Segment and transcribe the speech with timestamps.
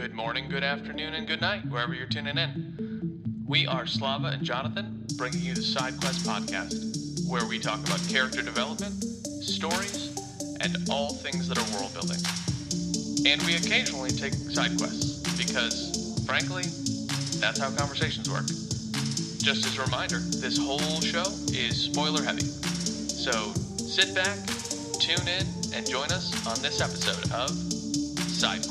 [0.00, 3.42] Good morning, good afternoon, and good night, wherever you're tuning in.
[3.44, 8.00] We are Slava and Jonathan, bringing you the Side Quest podcast, where we talk about
[8.08, 9.02] character development,
[9.42, 10.16] stories,
[10.60, 12.20] and all things that are world building.
[13.26, 16.62] And we occasionally take side quests, because, frankly,
[17.40, 18.46] that's how conversations work.
[19.42, 22.46] Just as a reminder, this whole show is spoiler heavy.
[22.46, 24.38] So sit back,
[25.00, 25.44] tune in,
[25.74, 27.50] and join us on this episode of
[28.30, 28.62] Side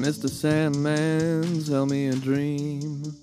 [0.00, 0.30] Mr.
[0.30, 3.14] Sandman, tell me a dream.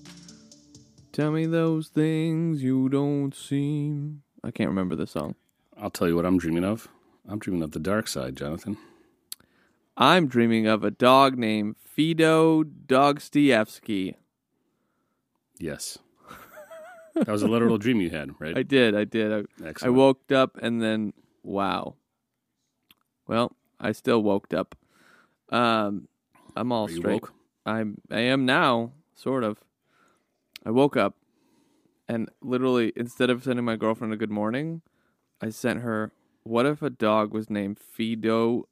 [1.10, 4.22] Tell me those things you don't seem.
[4.44, 5.34] I can't remember the song.
[5.76, 6.86] I'll tell you what I'm dreaming of.
[7.28, 8.78] I'm dreaming of the dark side, Jonathan.
[9.96, 14.14] I'm dreaming of a dog named Fido Dogstievsky.
[15.58, 15.98] Yes.
[17.16, 18.56] that was a literal dream you had, right?
[18.56, 19.48] I did, I did.
[19.64, 21.96] I, I woke up and then, wow.
[23.26, 24.76] Well, I still woke up.
[25.48, 26.06] Um,
[26.58, 27.12] I'm all Are you straight.
[27.22, 27.32] woke?
[27.64, 29.58] I'm I am now, sort of.
[30.66, 31.14] I woke up
[32.08, 34.82] and literally instead of sending my girlfriend a good morning,
[35.40, 38.66] I sent her what if a dog was named Fido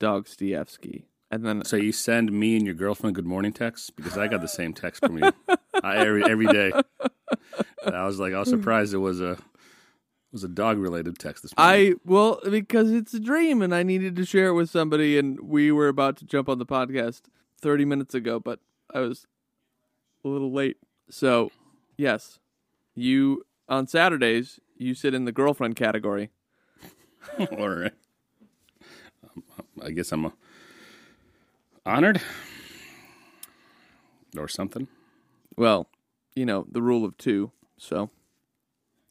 [0.00, 1.04] Dogstievsky?
[1.30, 4.40] And then So you send me and your girlfriend good morning texts because I got
[4.40, 5.32] the same text from you
[5.82, 6.72] I, every every day.
[7.86, 9.38] And I was like, I was surprised it was a
[10.32, 11.92] was a dog related text this morning.
[11.92, 15.40] I well because it's a dream and I needed to share it with somebody and
[15.40, 17.22] we were about to jump on the podcast
[17.60, 18.60] 30 minutes ago but
[18.92, 19.26] I was
[20.24, 20.76] a little late.
[21.08, 21.50] So,
[21.96, 22.38] yes.
[22.94, 26.30] You on Saturdays you sit in the girlfriend category.
[27.58, 27.92] All right.
[29.24, 29.42] Um,
[29.82, 30.30] I guess I'm uh,
[31.84, 32.20] honored
[34.36, 34.88] or something.
[35.56, 35.88] Well,
[36.34, 37.50] you know, the rule of 2.
[37.76, 38.10] So,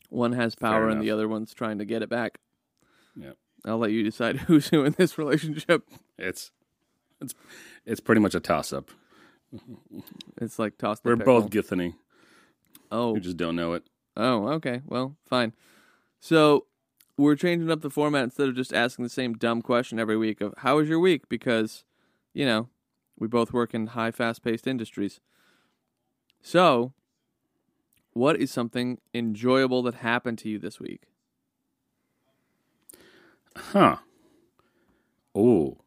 [0.10, 2.40] one has power and the other one's trying to get it back.
[3.16, 3.32] Yeah.
[3.66, 5.88] I'll let you decide who's who in this relationship.
[6.18, 6.52] It's
[7.22, 7.34] it's
[7.86, 8.92] it's pretty much a toss up.
[10.40, 11.42] It's like toss the We're pickle.
[11.42, 11.96] both Githany.
[12.92, 13.84] Oh, We just don't know it.
[14.18, 14.82] Oh, okay.
[14.86, 15.54] Well, fine.
[16.20, 16.66] So
[17.18, 20.42] we're changing up the format instead of just asking the same dumb question every week
[20.42, 21.28] of how was your week?
[21.30, 21.84] Because,
[22.34, 22.70] you know,
[23.18, 25.20] we both work in high, fast paced industries.
[26.42, 26.94] So,
[28.20, 31.04] what is something enjoyable that happened to you this week?
[33.56, 33.98] Huh.
[35.34, 35.78] Oh.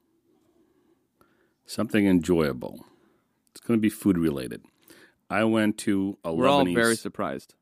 [1.66, 2.86] Something enjoyable.
[3.50, 4.62] It's going to be food related.
[5.28, 7.54] I went to a We're all very surprised.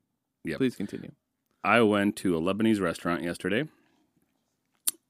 [0.45, 0.59] Yep.
[0.59, 1.11] Please continue.
[1.65, 3.65] I went to a Lebanese restaurant yesterday,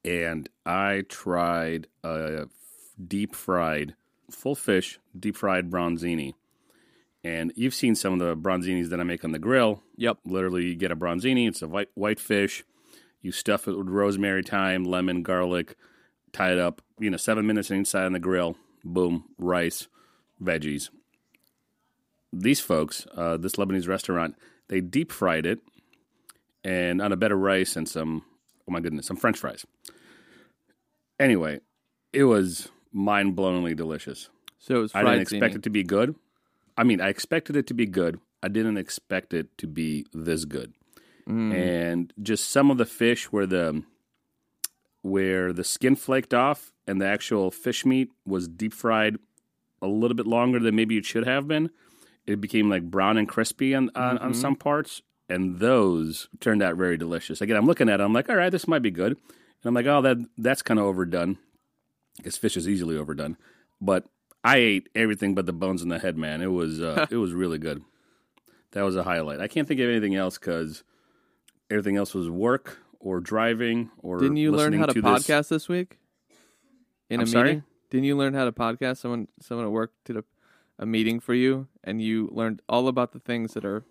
[0.03, 2.47] and I tried a
[3.07, 3.93] deep fried,
[4.31, 6.33] full fish, deep fried bronzini.
[7.23, 9.83] And you've seen some of the bronzinis that I make on the grill.
[9.97, 10.19] Yep.
[10.25, 11.47] Literally, you get a bronzini.
[11.47, 12.63] It's a white white fish.
[13.21, 15.75] You stuff it with rosemary, thyme, lemon, garlic.
[16.33, 16.81] Tie it up.
[16.99, 18.57] You know, seven minutes inside on the grill.
[18.83, 19.87] Boom, rice,
[20.41, 20.89] veggies.
[22.33, 24.35] These folks, uh, this Lebanese restaurant,
[24.69, 25.59] they deep fried it,
[26.63, 28.23] and on a bed of rice and some.
[28.67, 29.65] Oh my goodness, some French fries.
[31.19, 31.59] Anyway,
[32.13, 34.29] it was mind blowingly delicious.
[34.57, 35.55] So it was I didn't expect zini.
[35.55, 36.15] it to be good.
[36.77, 38.19] I mean, I expected it to be good.
[38.43, 40.73] I didn't expect it to be this good.
[41.27, 41.53] Mm.
[41.53, 43.83] And just some of the fish where the
[45.03, 49.17] where the skin flaked off and the actual fish meat was deep fried
[49.81, 51.69] a little bit longer than maybe it should have been.
[52.25, 56.75] It became like brown and crispy on on, on some parts, and those turned out
[56.75, 57.41] very delicious.
[57.41, 59.11] Again, I'm looking at it, I'm like, all right, this might be good.
[59.13, 61.37] And I'm like, oh, that that's kind of overdone.
[62.17, 63.37] Because fish is easily overdone.
[63.79, 64.05] But
[64.43, 66.41] I ate everything but the bones and the head, man.
[66.41, 67.83] It was uh, it was really good.
[68.71, 69.39] That was a highlight.
[69.41, 70.83] I can't think of anything else because
[71.69, 75.03] everything else was work or driving or Didn't you learn how to, this.
[75.03, 75.99] podcast this week?
[77.09, 77.43] In a I'm sorry?
[77.43, 77.63] meeting?
[77.89, 78.97] Didn't you learn how to podcast?
[78.97, 80.23] Someone someone at work did a,
[80.79, 83.83] a meeting for you and you learned all about the things that are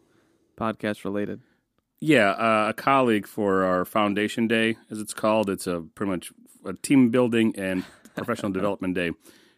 [0.56, 1.42] podcast related.
[2.00, 5.50] Yeah, uh, a colleague for our foundation day, as it's called.
[5.50, 6.32] It's a pretty much
[6.64, 7.84] a team building and
[8.16, 9.10] professional development day.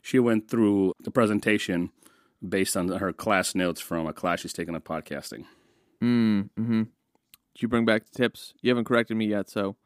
[0.03, 1.91] She went through the presentation
[2.47, 5.45] based on her class notes from a class she's taken on podcasting.
[6.03, 6.83] Mm, mm-hmm.
[7.55, 8.53] Did you bring back the tips?
[8.61, 9.77] You haven't corrected me yet, so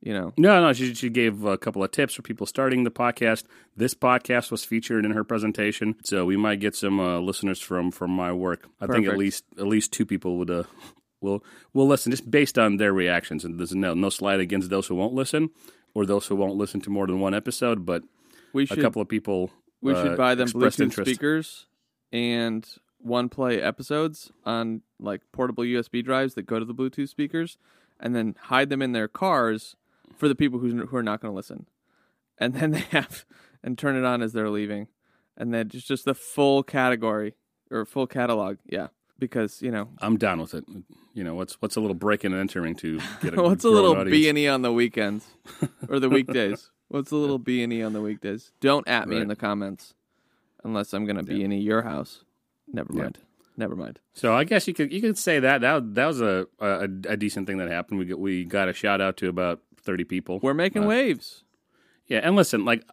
[0.00, 0.32] you know.
[0.36, 3.44] No, no, she, she gave a couple of tips for people starting the podcast.
[3.76, 7.90] This podcast was featured in her presentation, so we might get some uh, listeners from
[7.90, 8.68] from my work.
[8.80, 10.64] I think at least at least two people would uh,
[11.20, 13.44] will will listen just based on their reactions.
[13.44, 15.50] And there's no no slight against those who won't listen
[15.94, 18.04] or those who won't listen to more than one episode, but
[18.52, 19.50] We a should couple of people
[19.80, 21.10] we uh, should buy them Bluetooth interest.
[21.10, 21.66] speakers
[22.12, 22.66] and
[22.98, 27.58] one play episodes on like portable USB drives that go to the Bluetooth speakers,
[28.00, 29.76] and then hide them in their cars
[30.16, 31.66] for the people who who are not going to listen.
[32.38, 33.24] and then they have
[33.62, 34.88] and turn it on as they're leaving,
[35.36, 37.34] and then just just the full category
[37.70, 38.58] or full catalog.
[38.66, 40.64] Yeah, because you know I'm down with it.
[41.14, 44.04] You know, what's what's a little breaking and entering to get a what's a little?
[44.04, 45.26] B and E on the weekends
[45.88, 46.70] or the weekdays.
[46.88, 48.52] What's a little B and E on the weekdays?
[48.60, 49.94] Don't at me in the comments
[50.64, 52.24] unless I'm gonna be E your house.
[52.66, 53.02] Never Yeah.
[53.02, 53.18] mind.
[53.56, 53.98] Never mind.
[54.14, 57.16] So I guess you could you could say that that that was a a, a
[57.16, 57.98] decent thing that happened.
[57.98, 60.38] We got, we got a shout out to about thirty people.
[60.42, 61.44] We're making Uh, waves.
[62.06, 62.84] Yeah, and listen, like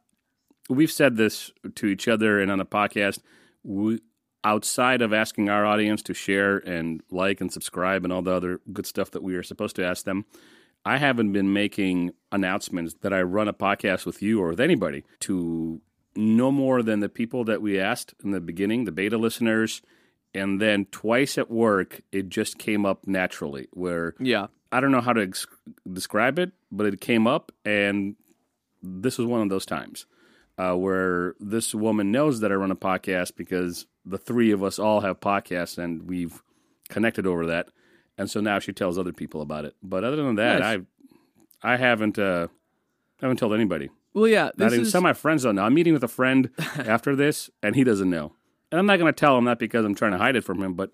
[0.69, 3.19] we've said this to each other and on the podcast,
[3.63, 4.00] we
[4.44, 8.59] outside of asking our audience to share and like and subscribe and all the other
[8.74, 10.25] good stuff that we are supposed to ask them,
[10.85, 15.03] I haven't been making announcements that I run a podcast with you or with anybody
[15.21, 15.81] to
[16.15, 19.81] no more than the people that we asked in the beginning, the beta listeners,
[20.33, 24.47] and then twice at work it just came up naturally where Yeah.
[24.71, 25.47] I don't know how to ex-
[25.91, 28.15] describe it, but it came up, and
[28.83, 30.05] this was one of those times
[30.57, 34.77] uh, where this woman knows that I run a podcast because the three of us
[34.77, 36.41] all have podcasts, and we've
[36.89, 37.69] connected over that,
[38.17, 39.75] and so now she tells other people about it.
[39.83, 40.79] But other than that, Nice.
[41.63, 42.47] I I haven't uh,
[43.21, 43.89] haven't told anybody.
[44.13, 44.51] Well, yeah.
[44.57, 45.63] Not even is some of my friends don't know.
[45.63, 48.33] I'm meeting with a friend after this, and he doesn't know.
[48.71, 50.62] And I'm not going to tell him that because I'm trying to hide it from
[50.63, 50.91] him, but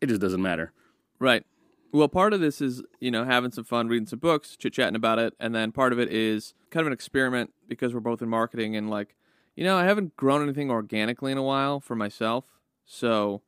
[0.00, 0.72] it just doesn't matter.
[1.18, 1.44] right.
[1.90, 4.94] Well, part of this is you know having some fun, reading some books, chit chatting
[4.94, 8.20] about it, and then part of it is kind of an experiment because we're both
[8.20, 9.16] in marketing and like
[9.56, 12.44] you know I haven't grown anything organically in a while for myself,
[12.84, 13.40] so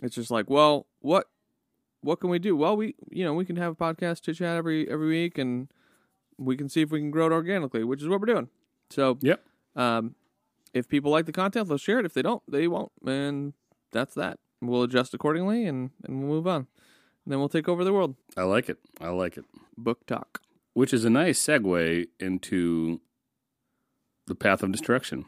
[0.00, 1.26] it's just like well what
[2.02, 2.56] what can we do?
[2.56, 5.68] Well, we you know we can have a podcast chit chat every every week and
[6.38, 8.48] we can see if we can grow it organically, which is what we're doing.
[8.90, 9.42] So Yep.
[9.76, 10.14] Um,
[10.74, 12.04] if people like the content, they'll share it.
[12.06, 12.92] If they don't, they won't.
[13.06, 13.52] And
[13.92, 14.38] that's that.
[14.60, 16.66] We'll adjust accordingly and, and we'll move on.
[17.24, 18.16] And then we'll take over the world.
[18.36, 18.78] I like it.
[19.00, 19.44] I like it.
[19.76, 20.40] Book talk.
[20.74, 23.00] Which is a nice segue into
[24.26, 25.26] the path of destruction.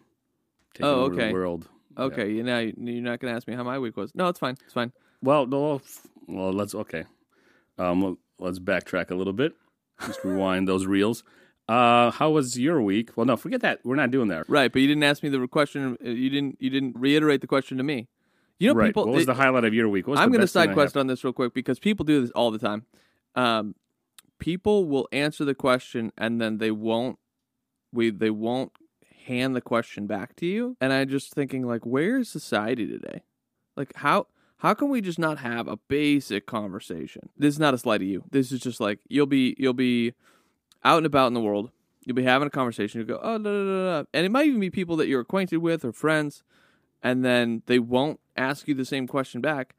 [0.75, 1.29] Taking Oh, over okay.
[1.29, 1.69] The world.
[1.97, 4.13] Okay, you know you're not going to ask me how my week was.
[4.15, 4.57] No, it's fine.
[4.65, 4.93] It's fine.
[5.25, 5.81] Well, no,
[6.29, 7.05] well, let's okay.
[7.79, 9.55] Um, let's backtrack a little bit.
[10.07, 11.25] Just rewind those reels.
[11.67, 13.17] Uh, how was your week?
[13.17, 13.81] Well, no, forget that.
[13.85, 14.49] We're not doing that.
[14.51, 15.97] Right, but you didn't ask me the question.
[16.05, 16.59] uh, You didn't.
[16.61, 18.09] You didn't reiterate the question to me.
[18.59, 18.89] You know, right.
[18.89, 19.07] people.
[19.07, 20.07] what was it- the highlight of your week?
[20.09, 22.59] I'm going to side quest on this real quick because people do this all the
[22.59, 22.85] time.
[23.35, 23.75] Um,
[24.39, 27.19] people will answer the question and then they won't.
[27.93, 28.73] We they won't
[29.27, 33.23] hand the question back to you, and I'm just thinking like, where is society today?
[33.75, 34.27] Like how
[34.65, 37.29] how can we just not have a basic conversation?
[37.37, 38.25] This is not a slight to you.
[38.31, 40.15] This is just like you'll be you'll be
[40.83, 41.71] out and about in the world.
[42.03, 42.99] You'll be having a conversation.
[42.99, 45.59] You go oh da, da, da, and it might even be people that you're acquainted
[45.59, 46.45] with or friends,
[47.03, 49.75] and then they won't ask you the same question back.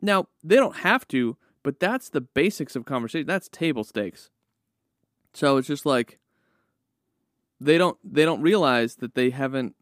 [0.00, 3.26] Now they don't have to, but that's the basics of conversation.
[3.26, 4.30] That's table stakes.
[5.34, 6.18] So it's just like
[7.60, 9.76] they don't they don't realize that they haven't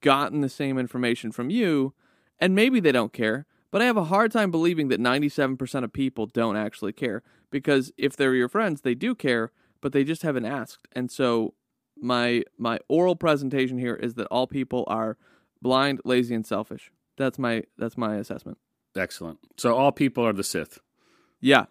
[0.00, 1.92] gotten the same information from you
[2.40, 5.92] and maybe they don't care but i have a hard time believing that 97% of
[5.92, 10.22] people don't actually care because if they're your friends they do care but they just
[10.22, 11.54] haven't asked and so
[11.98, 15.16] my my oral presentation here is that all people are
[15.62, 18.58] blind lazy and selfish that's my that's my assessment
[18.98, 19.38] Excellent.
[19.58, 20.78] So all people are the Sith,
[21.40, 21.66] yeah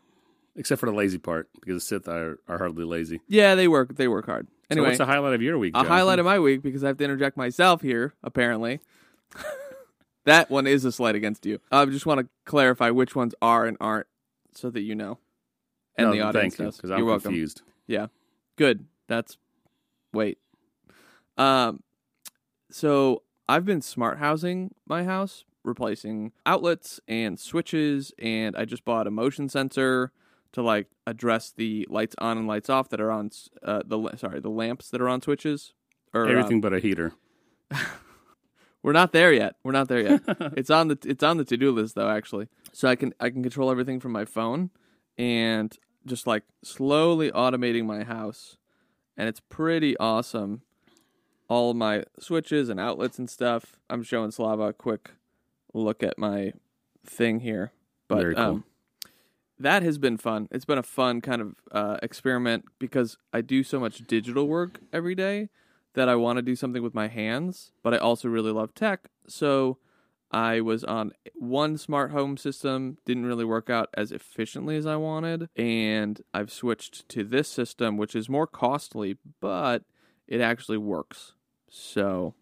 [0.55, 3.19] except for the lazy part, because the Sith are, are hardly lazy.
[3.27, 5.73] yeah they work they work hard So anyway what's the highlight of your week?
[5.75, 8.13] a highlight of my week because I have to interject myself here.
[8.23, 8.79] Apparently,
[10.25, 11.59] that one is a slight against you.
[11.71, 14.07] I just want to clarify which ones are and aren't,
[14.53, 15.19] so that you know,
[15.97, 17.31] and No, the audience thank you, because I'm You're welcome.
[17.31, 17.61] confused.
[18.57, 18.85] Good.
[19.07, 19.37] That's
[20.13, 20.37] wait.
[21.37, 21.83] Um,
[22.71, 29.07] so I've been smart housing my house, replacing outlets and switches, and I just bought
[29.07, 30.11] a motion sensor
[30.53, 33.29] to like address the lights on and lights off that are on
[33.61, 35.73] uh, the sorry the lamps that are on switches.
[36.13, 37.11] Or, Everything but a heater.
[38.85, 39.55] We're not there yet.
[39.63, 40.21] We're not there yet.
[40.55, 42.49] it's on the it's on the to do list though, actually.
[42.71, 44.69] So I can I can control everything from my phone,
[45.17, 45.75] and
[46.05, 48.57] just like slowly automating my house,
[49.17, 50.61] and it's pretty awesome.
[51.49, 53.75] All my switches and outlets and stuff.
[53.89, 55.13] I'm showing Slava a quick
[55.73, 56.53] look at my
[57.03, 57.71] thing here,
[58.07, 58.39] but cool.
[58.39, 58.63] um,
[59.57, 60.47] that has been fun.
[60.51, 64.79] It's been a fun kind of uh, experiment because I do so much digital work
[64.93, 65.49] every day
[65.95, 69.09] that I want to do something with my hands, but I also really love tech.
[69.27, 69.79] So
[70.31, 74.97] I was on one smart home system, didn't really work out as efficiently as I
[74.97, 79.83] wanted, and I've switched to this system, which is more costly, but
[80.27, 81.33] it actually works.
[81.69, 82.35] So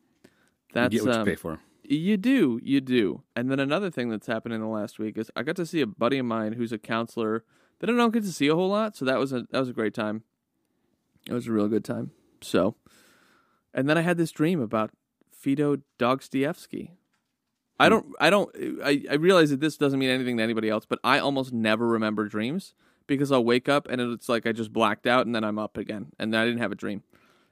[0.73, 1.59] that's you get what um, you pay for.
[1.83, 3.23] you do, you do.
[3.35, 5.81] And then another thing that's happened in the last week is I got to see
[5.81, 7.43] a buddy of mine who's a counselor
[7.79, 8.95] that I don't get to see a whole lot.
[8.95, 10.23] So that was a that was a great time.
[11.27, 12.11] It was a real good time.
[12.41, 12.75] So,
[13.73, 14.91] and then I had this dream about
[15.31, 16.91] Fido Dostoevsky.
[17.79, 17.89] I hmm.
[17.89, 20.99] don't, I don't, I, I realize that this doesn't mean anything to anybody else, but
[21.03, 22.73] I almost never remember dreams
[23.07, 25.77] because I'll wake up and it's like I just blacked out and then I'm up
[25.77, 27.03] again and I didn't have a dream.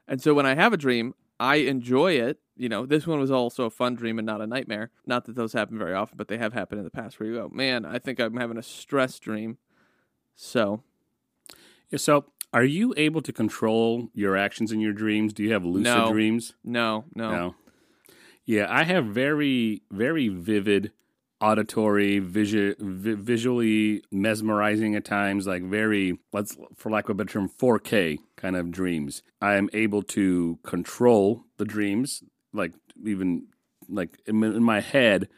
[0.08, 2.40] And so when I have a dream, I enjoy it.
[2.56, 4.92] You know, this one was also a fun dream and not a nightmare.
[5.06, 7.36] Not that those happen very often, but they have happened in the past where you
[7.36, 9.58] go, man, I think I'm having a stress dream.
[10.36, 10.84] So,
[11.90, 15.34] Yeah, so, are you able to control your actions in your dreams?
[15.34, 16.12] Do you have lucid No.
[16.12, 16.54] dreams?
[16.64, 17.32] no, no.
[17.32, 17.56] No.
[18.46, 20.92] Yeah, I have very, very vivid
[21.40, 27.34] auditory, visu- vi- visually mesmerizing at times, like very, let's, for lack of a better
[27.34, 29.22] term, 4K kind of dreams.
[29.42, 32.74] I am able to control the dreams, like
[33.06, 33.48] even
[33.88, 35.30] like in, in my head,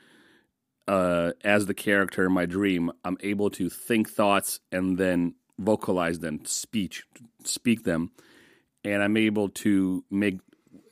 [0.88, 6.19] uh, as the character in my dream, I'm able to think thoughts and then vocalize
[6.19, 7.05] them, speech,
[7.43, 8.12] speak them,
[8.83, 10.39] and I'm able to make,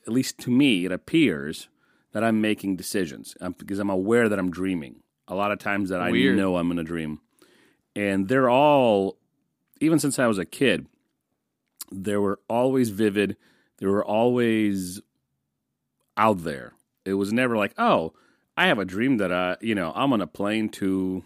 [0.05, 1.67] at least to me, it appears
[2.13, 4.97] that I'm making decisions um, because I'm aware that I'm dreaming.
[5.27, 6.33] A lot of times that Weird.
[6.33, 7.21] I know I'm in a dream,
[7.95, 9.17] and they're all,
[9.79, 10.87] even since I was a kid,
[11.91, 13.37] they were always vivid.
[13.77, 15.01] They were always
[16.17, 16.73] out there.
[17.05, 18.13] It was never like, oh,
[18.57, 21.23] I have a dream that I, you know, I'm on a plane to,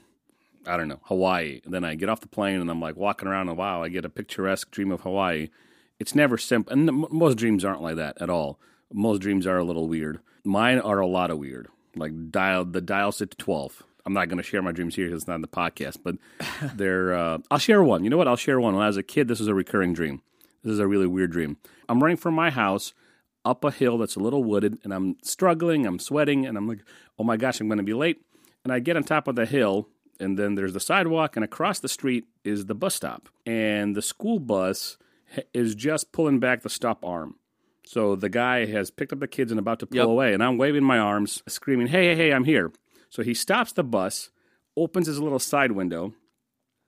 [0.67, 1.61] I don't know, Hawaii.
[1.65, 3.89] And then I get off the plane and I'm like walking around and wow, I
[3.89, 5.49] get a picturesque dream of Hawaii.
[5.99, 6.73] It's never simple.
[6.73, 8.59] And most dreams aren't like that at all.
[8.93, 10.19] Most dreams are a little weird.
[10.43, 11.67] Mine are a lot of weird.
[11.95, 13.83] Like dial the dial set to 12.
[14.05, 16.17] I'm not going to share my dreams here because it's not in the podcast, but
[16.75, 18.03] they're, uh, I'll share one.
[18.03, 18.27] You know what?
[18.27, 18.75] I'll share one.
[18.75, 20.21] When I was a kid, this was a recurring dream.
[20.63, 21.57] This is a really weird dream.
[21.89, 22.93] I'm running from my house
[23.45, 26.79] up a hill that's a little wooded, and I'm struggling, I'm sweating, and I'm like,
[27.19, 28.21] oh my gosh, I'm going to be late.
[28.63, 29.87] And I get on top of the hill,
[30.19, 33.29] and then there's the sidewalk, and across the street is the bus stop.
[33.45, 34.97] And the school bus
[35.53, 37.35] is just pulling back the stop arm.
[37.85, 40.07] So the guy has picked up the kids and about to pull Yep.
[40.07, 42.71] away, and I'm waving my arms, screaming, hey, hey, hey, I'm here.
[43.09, 44.31] So he stops the bus,
[44.75, 46.13] opens his little side window,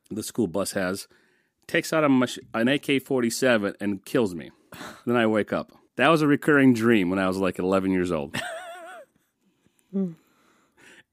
[0.09, 1.07] the school bus has,
[1.67, 4.51] takes out a mach- an AK 47 and kills me.
[5.05, 5.71] then I wake up.
[5.97, 8.35] That was a recurring dream when I was like 11 years old.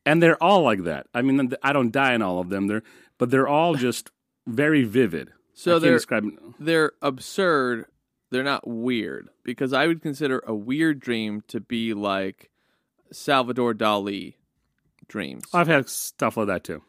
[0.07, 1.07] and they're all like that.
[1.15, 2.83] I mean, I don't die in all of them, they're,
[3.19, 4.11] but they're all just
[4.47, 5.31] very vivid.
[5.55, 6.01] So they're
[6.59, 7.87] they're absurd.
[8.31, 12.51] They're not weird because I would consider a weird dream to be like
[13.13, 14.35] Salvador Dali
[15.07, 15.45] dreams.
[15.53, 16.83] I've had stuff like that too.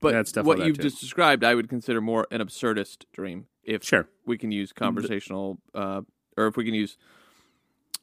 [0.00, 0.82] but what like that, you've too.
[0.82, 3.46] just described, I would consider more an absurdist dream.
[3.62, 4.08] If Sure.
[4.26, 6.00] we can use conversational, uh,
[6.36, 6.96] or if we can use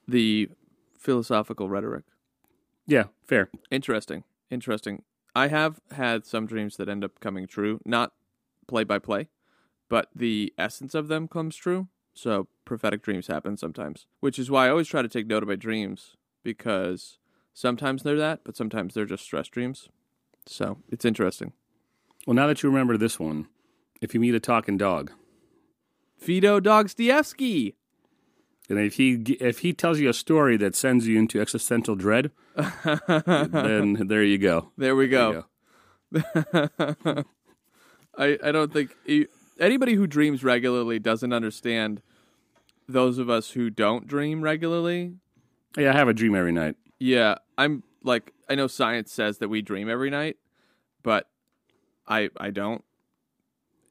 [0.07, 0.49] the
[0.97, 2.03] philosophical rhetoric.
[2.87, 3.49] Yeah, fair.
[3.71, 4.23] Interesting.
[4.49, 5.03] Interesting.
[5.35, 8.13] I have had some dreams that end up coming true, not
[8.67, 9.29] play by play,
[9.89, 11.87] but the essence of them comes true.
[12.13, 15.49] So prophetic dreams happen sometimes, which is why I always try to take note of
[15.49, 17.17] my dreams because
[17.53, 19.89] sometimes they're that, but sometimes they're just stress dreams.
[20.45, 21.51] So it's interesting.
[22.25, 23.47] Well, now that you remember this one,
[24.01, 25.11] if you meet a talking dog,
[26.17, 27.75] Fido Dostoevsky.
[28.69, 32.31] And if he if he tells you a story that sends you into existential dread,
[32.55, 34.71] then there you go.
[34.77, 35.43] There we There
[36.11, 37.23] go.
[38.17, 39.25] I, I don't think e-
[39.59, 42.01] anybody who dreams regularly doesn't understand
[42.87, 45.15] those of us who don't dream regularly.
[45.77, 46.75] Yeah, I have a dream every night.
[46.99, 50.37] Yeah, I'm like I know science says that we dream every night,
[51.03, 51.29] but
[52.07, 52.83] I I don't.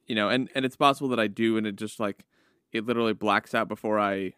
[0.06, 2.24] You know, and and it's possible that I do and it just like
[2.72, 4.32] it literally blacks out before I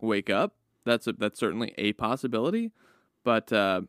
[0.00, 0.54] wake up.
[0.84, 2.72] That's a, that's certainly a possibility,
[3.24, 3.82] but uh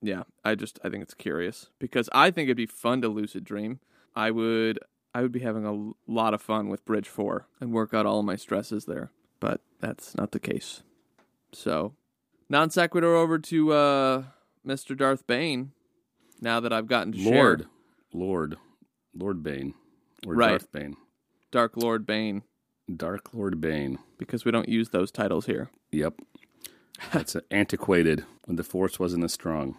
[0.00, 3.44] yeah, I just I think it's curious because I think it'd be fun to lucid
[3.44, 3.78] dream.
[4.16, 4.78] I would
[5.14, 8.22] I would be having a lot of fun with Bridge 4 and work out all
[8.22, 10.82] my stresses there, but that's not the case.
[11.52, 11.92] So,
[12.48, 14.22] non sequitur over to uh,
[14.66, 14.96] Mr.
[14.96, 15.72] Darth Bane.
[16.40, 17.68] Now that I've gotten to Lord, share
[18.12, 18.56] Lord,
[19.14, 19.74] Lord Bane,
[20.26, 20.48] or Right.
[20.50, 20.96] Darth Bane,
[21.52, 22.42] Dark Lord Bane
[22.94, 23.98] Dark Lord Bane.
[24.18, 25.70] because we don't use those titles here.
[25.92, 26.14] Yep,
[27.12, 29.76] that's antiquated when the Force wasn't as strong,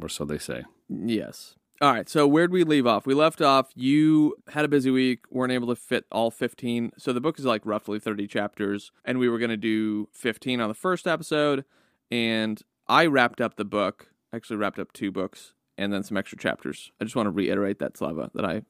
[0.00, 0.64] or so they say.
[0.88, 1.54] Yes.
[1.80, 2.08] All right.
[2.08, 3.06] So where'd we leave off?
[3.06, 3.70] We left off.
[3.76, 5.20] You had a busy week.
[5.30, 6.92] weren't able to fit all 15.
[6.98, 10.60] So the book is like roughly 30 chapters, and we were going to do 15
[10.60, 11.64] on the first episode.
[12.10, 14.08] And I wrapped up the book.
[14.32, 16.90] Actually, wrapped up two books and then some extra chapters.
[17.00, 18.62] I just want to reiterate that Slava that I,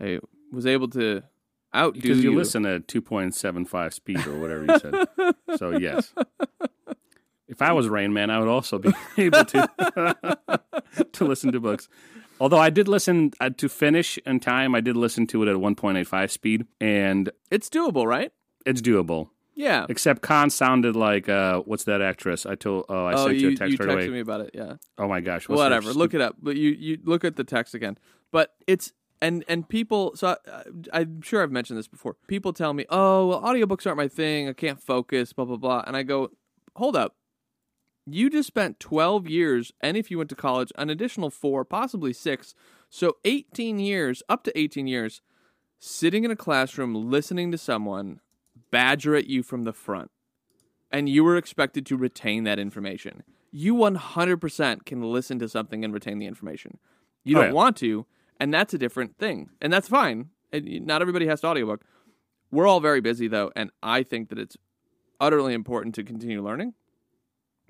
[0.00, 0.20] I
[0.52, 1.24] was able to
[1.74, 2.36] outdo Because you, you.
[2.36, 5.34] listen at 2.75 speed or whatever you said.
[5.58, 6.12] so, yes.
[7.48, 9.68] If I was Rain Man, I would also be able to
[11.12, 11.88] to listen to books.
[12.40, 15.56] Although I did listen uh, to finish in time, I did listen to it at
[15.56, 18.32] 1.85 speed, and It's doable, right?
[18.66, 19.28] it's doable.
[19.54, 19.86] Yeah.
[19.88, 22.44] Except Kaan sounded like uh, what's that actress?
[22.44, 22.86] I told.
[22.88, 24.08] Oh, I oh, sent you, you a text you right texted away.
[24.08, 24.50] me about it.
[24.52, 24.74] Yeah.
[24.98, 25.48] Oh my gosh.
[25.48, 25.92] what's her Whatever.
[25.92, 26.36] Look it up.
[26.42, 27.96] But you you look at the text again.
[28.32, 30.12] But it's and and people.
[30.16, 32.16] So I, I'm sure I've mentioned this before.
[32.26, 34.48] People tell me, "Oh, well, audiobooks aren't my thing.
[34.48, 35.84] I can't focus." Blah blah blah.
[35.86, 36.30] And I go,
[36.76, 37.16] "Hold up."
[38.06, 42.12] You just spent 12 years, and if you went to college, an additional four, possibly
[42.12, 42.54] six.
[42.90, 45.22] So 18 years, up to 18 years,
[45.78, 48.20] sitting in a classroom listening to someone
[48.70, 50.10] badger at you from the front
[50.92, 53.22] and you were expected to retain that information.
[53.50, 56.78] You 100% can listen to something and retain the information.
[57.24, 57.54] You Oh, don't yeah.
[57.54, 58.06] want to,
[58.40, 59.50] and that's a different thing.
[59.60, 60.30] And that's fine.
[60.52, 61.84] Not everybody has to audiobook.
[62.50, 64.56] We're all very busy though, and I think that it's
[65.20, 66.74] utterly important to continue learning.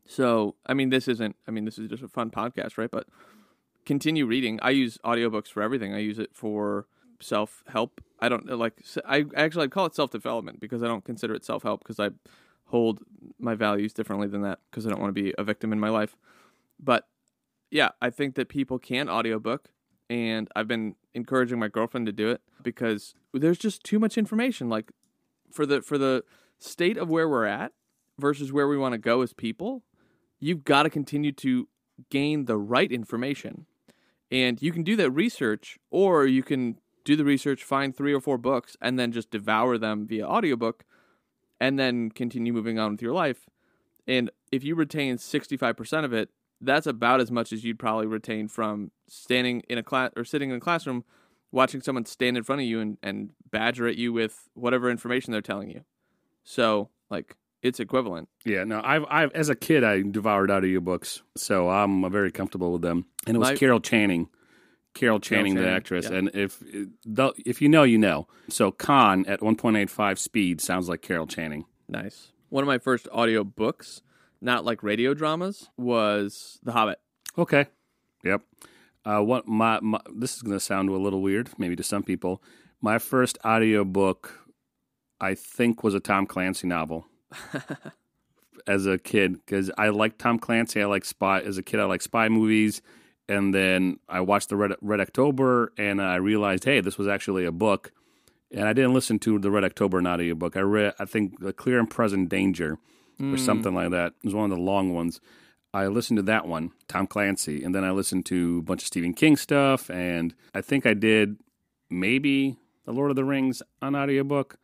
[0.06, 2.90] So, I mean, this isn't I mean, this is just a fun podcast, right?
[2.90, 3.06] But
[3.86, 4.58] continue reading.
[4.62, 5.94] I use audiobooks for everything.
[5.94, 6.86] I use it for
[7.20, 8.02] self-help.
[8.20, 11.80] I don't like I actually I call it self-development because I don't consider it self-help
[11.80, 12.10] because I
[12.66, 13.00] hold
[13.38, 15.90] my values differently than that because I don't want to be a victim in my
[15.90, 16.16] life.
[16.78, 17.08] But
[17.70, 19.70] yeah, I think that people can audiobook
[20.10, 24.68] and I've been encouraging my girlfriend to do it because there's just too much information
[24.68, 24.90] like
[25.50, 26.24] for the for the
[26.58, 27.72] state of where we're at
[28.18, 29.82] versus where we want to go as people,
[30.40, 31.68] you've got to continue to
[32.10, 33.66] gain the right information.
[34.30, 38.20] And you can do that research or you can do the research, find 3 or
[38.20, 40.84] 4 books and then just devour them via audiobook
[41.60, 43.48] and then continue moving on with your life.
[44.06, 46.30] And if you retain 65% of it,
[46.64, 50.50] that's about as much as you'd probably retain from standing in a class or sitting
[50.50, 51.04] in a classroom
[51.52, 55.32] watching someone stand in front of you and, and badger at you with whatever information
[55.32, 55.82] they're telling you.
[56.42, 58.28] So, like, it's equivalent.
[58.44, 62.82] Yeah, no, I've, I've as a kid I devoured audiobooks, so I'm very comfortable with
[62.82, 63.06] them.
[63.26, 64.28] And it was My- Carol Channing,
[64.92, 66.08] Carol Channing, the Channing, actress.
[66.10, 66.16] yeah.
[66.18, 66.62] And if
[67.06, 68.26] though, if you know, you know.
[68.48, 71.64] So Kaan at 1.85 speed sounds like Carol Channing.
[71.88, 72.32] Nice.
[72.50, 74.02] One of my first audio books,
[74.44, 77.00] not like radio dramas, was The Hobbit.
[77.36, 77.66] Okay,
[78.22, 78.42] yep.
[79.04, 82.02] Uh, what my, my this is going to sound a little weird, maybe to some
[82.02, 82.42] people.
[82.80, 84.46] My first audiobook,
[85.20, 87.06] I think, was a Tom Clancy novel.
[88.66, 90.82] as a kid, because I liked Tom Clancy.
[90.82, 91.40] I like spy.
[91.40, 92.82] As a kid, I like spy movies.
[93.28, 97.44] And then I watched the Red, Red October, and I realized, hey, this was actually
[97.44, 97.92] a book.
[98.50, 100.56] And I didn't listen to the Red October an audiobook.
[100.56, 102.78] I read, I think, The Clear and Present Danger,
[103.20, 104.14] or something like that.
[104.22, 105.20] It was one of the long ones.
[105.72, 108.86] I listened to that one, Tom Clancy, and then I listened to a bunch of
[108.86, 111.36] Stephen King stuff, and I think I did
[111.90, 114.56] maybe The Lord of the Rings on audiobook,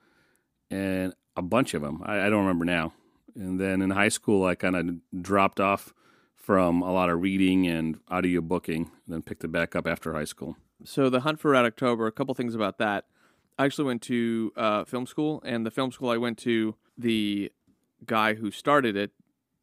[0.70, 2.02] and a bunch of them.
[2.04, 2.92] I, I don't remember now.
[3.34, 5.92] And then in high school, I kind of dropped off
[6.34, 10.24] from a lot of reading and audiobooking, and then picked it back up after high
[10.24, 10.56] school.
[10.84, 13.06] So, The Hunt for Red October, a couple things about that.
[13.58, 17.52] I actually went to uh, film school, and the film school I went to, the
[18.06, 19.12] guy who started it,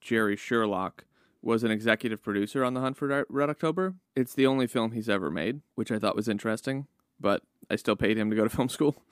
[0.02, 1.06] Jerry Sherlock,
[1.42, 3.96] was an executive producer on The Hunt for Red October.
[4.16, 6.88] It's the only film he's ever made, which I thought was interesting,
[7.20, 9.04] but I still paid him to go to film school.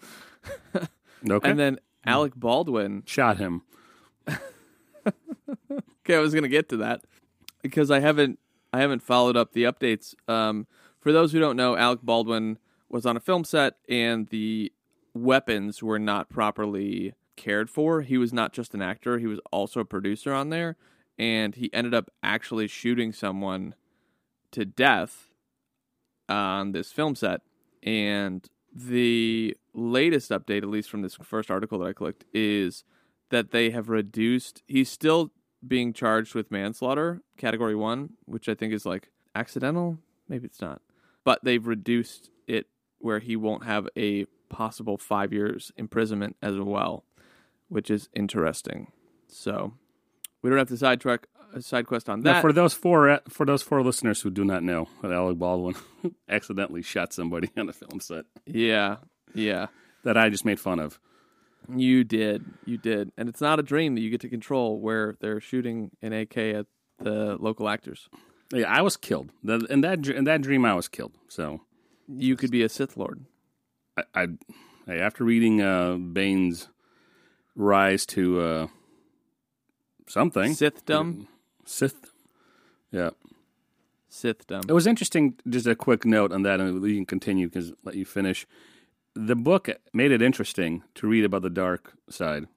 [1.29, 1.49] Okay.
[1.49, 3.63] And then Alec Baldwin Shot him.
[6.05, 7.01] Okay, I was gonna get to that
[7.63, 8.37] because I haven't
[8.71, 10.13] I haven't followed up the updates.
[10.29, 10.67] Um,
[10.99, 12.59] for those who don't know, Alec Baldwin
[12.89, 14.71] was on a film set and the
[15.15, 18.01] weapons were not properly cared for.
[18.01, 20.77] He was not just an actor; he was also a producer on there,
[21.17, 23.75] and he ended up actually shooting someone
[24.51, 25.29] to death
[26.29, 27.41] on this film set.
[27.83, 32.83] And the latest update, at least from this first article that I clicked, is
[33.29, 34.63] that they have reduced.
[34.67, 35.31] He's still
[35.65, 39.99] being charged with manslaughter, category one, which I think is like accidental.
[40.27, 40.81] Maybe it's not,
[41.23, 42.67] but they've reduced it
[42.99, 47.03] where he won't have a possible five years imprisonment as well,
[47.69, 48.91] which is interesting.
[49.27, 49.73] So
[50.41, 52.41] we don't have to sidetrack a side quest on Now, that.
[52.41, 55.75] for those four for those four listeners who do not know that Alec Baldwin
[56.29, 58.97] accidentally shot somebody on a film set yeah,
[59.33, 59.67] yeah.
[60.03, 60.99] that I just made fun of.
[61.73, 62.45] You did.
[62.65, 63.11] You did.
[63.17, 66.37] And it's not a dream that you get to control where they're shooting an AK
[66.37, 66.65] at
[66.99, 68.07] the local actors.
[68.53, 69.31] Yeah, I was killed.
[69.43, 71.13] That- In that in that dream, I was killed.
[71.27, 71.61] So
[72.07, 73.25] You could be a Sith Lord.
[74.13, 74.27] I,
[74.87, 76.67] I after reading uh, Bane's
[77.55, 78.67] rise to uh,
[80.07, 81.27] something Sithdom.
[81.65, 82.11] Sith.
[82.91, 83.11] Yeah,
[84.11, 84.69] Sithdom.
[84.69, 85.35] it was interesting.
[85.49, 88.45] Just a quick note on that, and you can continue because let you finish.
[89.15, 92.47] The book made it interesting to read about the dark side.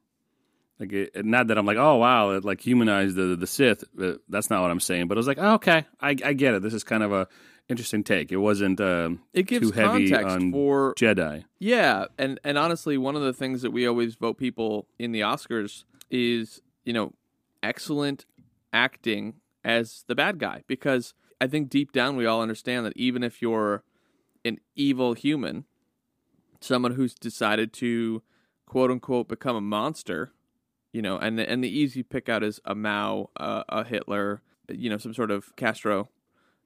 [0.81, 3.85] Like, it, not that I'm like, oh wow, it like humanized the the Sith.
[4.29, 5.09] That's not what I'm saying.
[5.09, 6.63] But I was like, oh, okay, I, I get it.
[6.63, 7.29] This is kind of a
[7.68, 8.33] interesting take.
[8.33, 11.44] It wasn't uh, It gives too heavy context on for Jedi.
[11.59, 15.20] Yeah, and and honestly, one of the things that we always vote people in the
[15.20, 17.12] Oscars is you know
[17.62, 18.24] excellent
[18.72, 23.22] acting as the bad guy because I think deep down we all understand that even
[23.22, 23.83] if you're
[24.44, 25.64] an evil human,
[26.61, 28.22] someone who's decided to
[28.66, 30.33] quote unquote become a monster,
[30.92, 34.42] you know, and the, and the easy pick out is a Mao, uh, a Hitler,
[34.68, 36.09] you know, some sort of Castro,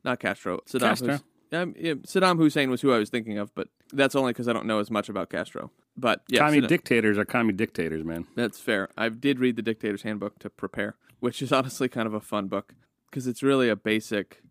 [0.04, 0.80] not Castro, Saddam.
[0.80, 1.08] Castro.
[1.12, 4.48] Hus- um, yeah, Saddam Hussein was who I was thinking of, but that's only because
[4.48, 5.70] I don't know as much about Castro.
[5.96, 8.26] But yeah, commie Saddam- dictators are commie dictators, man.
[8.34, 8.88] that's fair.
[8.96, 12.48] I did read the Dictator's Handbook to prepare, which is honestly kind of a fun
[12.48, 12.74] book
[13.10, 14.42] because it's really a basic,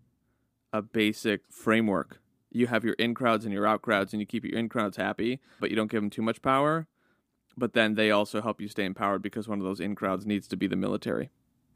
[0.71, 2.19] a basic framework.
[2.51, 4.97] You have your in crowds and your out crowds, and you keep your in crowds
[4.97, 6.87] happy, but you don't give them too much power.
[7.57, 10.47] But then they also help you stay empowered because one of those in crowds needs
[10.49, 11.31] to be the military.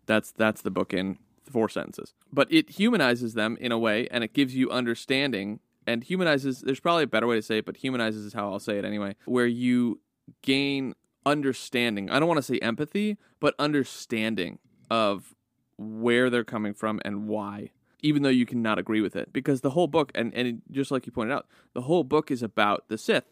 [0.05, 1.17] That's that's the book in
[1.49, 2.13] four sentences.
[2.31, 5.59] But it humanizes them in a way, and it gives you understanding.
[5.87, 6.61] And humanizes.
[6.61, 8.85] There's probably a better way to say it, but humanizes is how I'll say it
[8.85, 9.15] anyway.
[9.25, 9.99] Where you
[10.41, 12.09] gain understanding.
[12.09, 15.35] I don't want to say empathy, but understanding of
[15.77, 19.33] where they're coming from and why, even though you cannot agree with it.
[19.33, 22.41] Because the whole book, and, and just like you pointed out, the whole book is
[22.43, 23.25] about the Sith.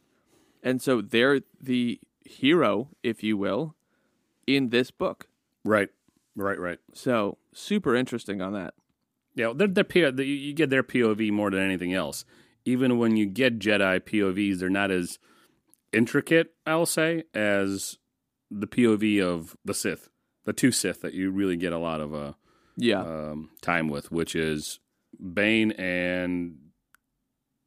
[0.62, 3.76] And so they're the hero, if you will,
[4.48, 5.28] in this book.
[5.66, 5.90] Right,
[6.36, 6.80] right, right.
[6.94, 8.74] So super interesting on that.
[9.36, 12.24] Yeah, they're, they're, P- you you get their POV more than anything else.
[12.66, 15.18] Even when you get Jedi POVs, they're not as
[15.92, 17.98] intricate, I'll say, as
[18.52, 20.10] the POV of the Sith,
[20.46, 22.34] the two Sith that you really get a lot of uh,
[22.78, 23.02] Yeah.
[23.02, 24.80] um, time with, which is
[25.34, 26.58] Bane and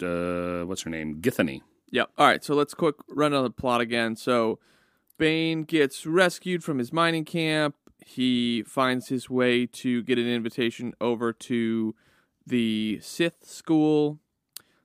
[0.02, 1.60] uh, what's her name, Githany.
[1.90, 2.10] Yep.
[2.18, 2.44] All right.
[2.44, 4.16] So let's quick run on the plot again.
[4.16, 4.58] So
[5.18, 7.74] Bane gets rescued from his mining camp.
[8.08, 11.94] He finds his way to get an invitation over to
[12.46, 14.20] the Sith school,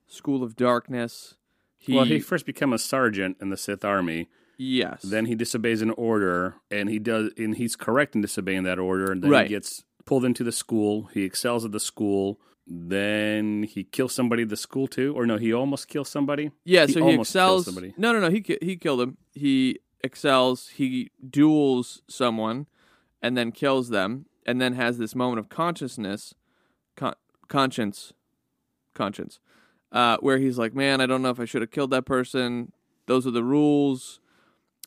[0.08, 1.34] School of Darkness.
[1.78, 4.28] He, well, he first become a sergeant in the Sith army.
[4.58, 5.02] yes.
[5.02, 9.12] Then he disobeys an order, and he does, and he's correct in disobeying that order.
[9.12, 9.46] And then Right.
[9.46, 11.04] he gets pulled into the school.
[11.14, 12.40] He excels at the school.
[12.66, 16.50] Then he kills somebody at the school too, or no, he almost kills somebody.
[16.64, 17.66] Yeah, He so he excels.
[17.96, 18.30] No, no, no.
[18.30, 19.16] He he killed him.
[19.32, 20.68] He excels.
[20.68, 22.66] He duels someone,
[23.22, 26.34] and then kills them, and then has this moment of consciousness,
[26.96, 27.14] con-
[27.48, 28.12] conscience,
[28.94, 29.38] conscience,
[29.92, 32.72] uh, where he's like, "Man, I don't know if I should have killed that person.
[33.06, 34.20] Those are the rules."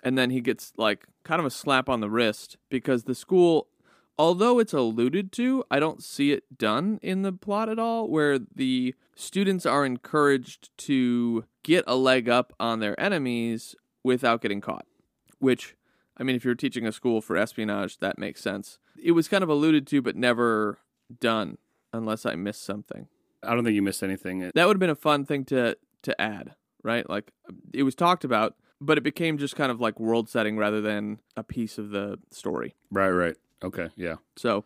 [0.04, 3.68] And then he gets like kind of a slap on the wrist because the school,
[4.20, 8.38] although it's alluded to, I don't see it done in the plot at all, where
[8.38, 14.86] the students are encouraged to get a leg up on their enemies without getting caught.
[15.40, 15.76] Which,
[16.18, 18.80] I mean, if you're teaching a school for espionage, that makes sense.
[19.02, 20.80] It was kind of alluded to, but never
[21.20, 21.58] done,
[21.94, 23.08] unless I missed something.
[23.44, 24.50] I don't think you missed anything.
[24.54, 27.10] That would have been a fun thing to to add, right?
[27.10, 27.32] Like
[27.74, 31.20] it was talked about, but it became just kind of like world setting rather than
[31.36, 32.76] a piece of the story.
[32.92, 33.36] Right, right.
[33.64, 34.16] Okay, yeah.
[34.36, 34.66] So,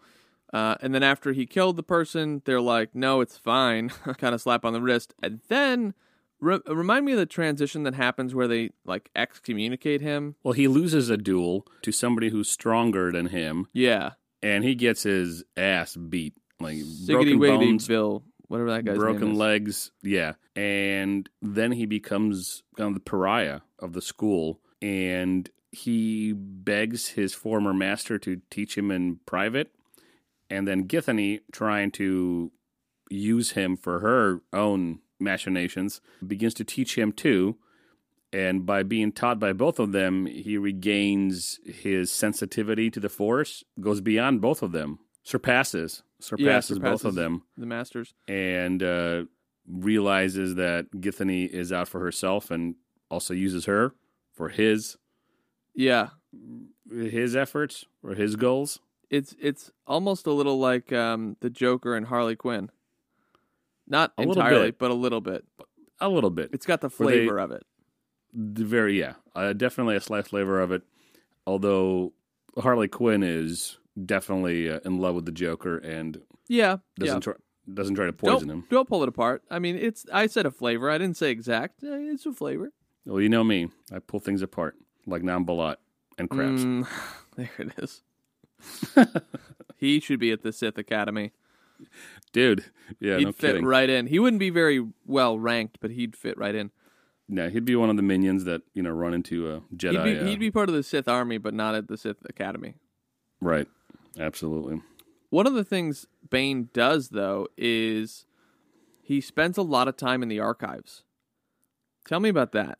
[0.53, 4.41] uh, and then after he killed the person, they're like, "No, it's fine." kind of
[4.41, 5.93] slap on the wrist, and then
[6.39, 10.35] re- remind me of the transition that happens where they like excommunicate him.
[10.43, 15.03] Well, he loses a duel to somebody who's stronger than him, Yeah, and he gets
[15.03, 19.37] his ass beat, like Siggity broken bones, Bill, whatever that guy's broken name is.
[19.37, 19.91] legs.
[20.01, 27.09] Yeah, and then he becomes kind of the pariah of the school, and he begs
[27.09, 29.71] his former master to teach him in private,
[30.49, 32.51] and then Githany, trying to
[33.11, 37.57] use him for her own machinations, begins to teach him too.
[38.31, 43.63] And by being taught by both of them, he regains his sensitivity to the force,
[43.81, 47.05] goes beyond both of them, surpasses surpasses, both surpasses.
[47.05, 48.13] of them, The Masters.
[48.27, 49.23] and uh,
[49.67, 52.75] realizes that Githany is out for herself, and
[53.09, 53.93] also uses her
[54.33, 54.97] for his
[55.73, 56.09] Yeah,
[56.91, 58.79] his efforts or his goals.
[59.09, 62.69] it's it's almost a little like um, the Joker and Harley Quinn.
[63.89, 65.43] Not A entirely, but a little bit.
[65.99, 67.63] A little bit, It's got the Were they- flavor of it.
[68.33, 70.83] The very yeah, uh, definitely a slight flavor of it.
[71.47, 72.13] Although
[72.59, 77.05] Harley Quinn is definitely uh, in love with the Joker and Yeah, yeah.
[77.05, 77.33] doesn't try
[77.73, 78.67] doesn't try to poison don't, him.
[78.69, 79.41] Don't pull it apart.
[79.49, 80.05] I mean, it's.
[80.13, 80.89] I said a flavor.
[80.91, 81.83] I didn't say exact.
[81.83, 82.71] Eh, It's a flavor.
[83.05, 84.75] Well, you know me, I pull things apart
[85.07, 85.77] like Nambalat
[86.19, 86.63] and crabs.
[86.63, 86.87] Mm,
[87.35, 88.03] there it is.
[89.77, 91.31] he should be at the Sith Academy.
[92.31, 92.65] Dude,
[92.99, 93.65] yeah, he'd no fit kidding.
[93.65, 94.07] right in.
[94.07, 96.71] He wouldn't be very well ranked, but he'd fit right in.
[97.27, 99.91] No, he'd be one of the minions that you know run into a Jedi.
[99.91, 102.17] He'd be, uh, he'd be part of the Sith army, but not at the Sith
[102.25, 102.75] Academy.
[103.41, 103.67] right,
[104.19, 104.81] absolutely.
[105.29, 108.25] One of the things Bane does, though, is
[109.03, 111.03] he spends a lot of time in the archives.
[112.07, 112.79] Tell me about that.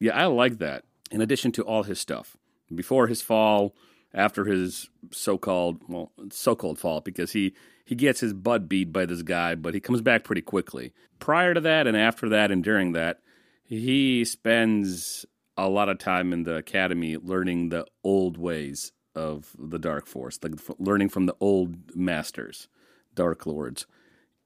[0.00, 0.84] Yeah, I like that.
[1.10, 2.36] In addition to all his stuff,
[2.74, 3.74] before his fall,
[4.14, 9.22] after his so-called well, so-called fall, because he he gets his butt beat by this
[9.22, 10.92] guy, but he comes back pretty quickly.
[11.18, 13.20] Prior to that, and after that, and during that,
[13.62, 15.24] he spends
[15.56, 20.38] a lot of time in the academy learning the old ways of the Dark Force,
[20.42, 22.68] like learning from the old masters,
[23.14, 23.86] Dark Lords,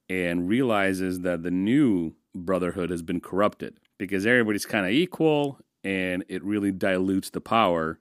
[0.08, 6.24] and realizes that the new Brotherhood has been corrupted because everybody's kind of equal and
[6.28, 7.98] it really dilutes the power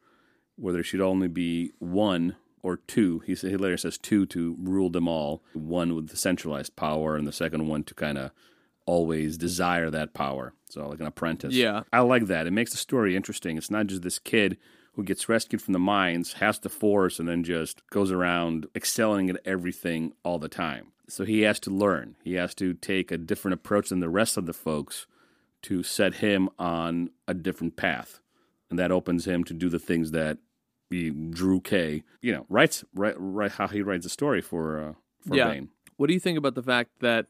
[0.59, 3.19] where there should only be one or two.
[3.19, 7.27] He, he later says two to rule them all, one with the centralized power and
[7.27, 8.31] the second one to kind of
[8.85, 10.53] always desire that power.
[10.69, 11.53] So, like an apprentice.
[11.53, 11.83] Yeah.
[11.93, 12.47] I like that.
[12.47, 13.57] It makes the story interesting.
[13.57, 14.57] It's not just this kid
[14.93, 19.29] who gets rescued from the mines, has the force, and then just goes around excelling
[19.29, 20.91] at everything all the time.
[21.07, 22.15] So he has to learn.
[22.23, 25.07] He has to take a different approach than the rest of the folks
[25.63, 28.19] to set him on a different path.
[28.69, 30.37] And that opens him to do the things that
[30.89, 34.93] he, Drew K, you know, writes right, right how he writes a story for uh,
[35.27, 35.49] for Yeah.
[35.49, 35.69] Bane.
[35.97, 37.27] What do you think about the fact that,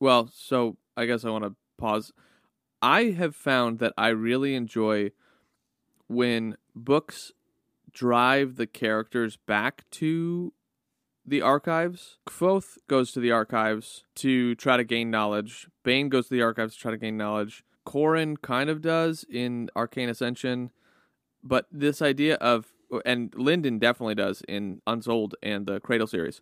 [0.00, 2.12] well, so I guess I want to pause.
[2.82, 5.12] I have found that I really enjoy
[6.06, 7.32] when books
[7.92, 10.52] drive the characters back to
[11.24, 12.18] the archives.
[12.28, 15.66] Kvothe goes to the archives to try to gain knowledge.
[15.82, 17.64] Bane goes to the archives to try to gain knowledge.
[17.84, 20.70] Corin kind of does in Arcane Ascension.
[21.42, 22.72] But this idea of,
[23.04, 26.40] and Lindon definitely does in Unsouled and the Cradle series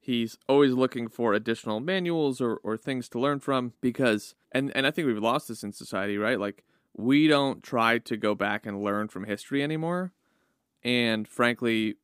[0.00, 4.86] he's always looking for additional manuals or, or things to learn from because and, and
[4.86, 6.40] I think we've lost this in society, right?
[6.40, 6.64] Like
[6.96, 10.12] we don't try to go back and learn from history anymore.
[10.82, 11.96] And frankly,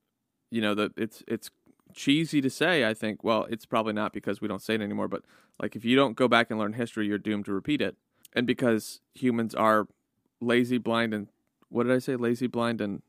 [0.50, 1.50] you know, that it's it's
[1.94, 5.08] cheesy to say, I think, well, it's probably not because we don't say it anymore,
[5.08, 5.24] but
[5.60, 7.96] like if you don't go back and learn history, you're doomed to repeat it.
[8.34, 9.88] And because humans are
[10.40, 11.28] lazy, blind and
[11.70, 12.14] what did I say?
[12.14, 13.02] Lazy, blind and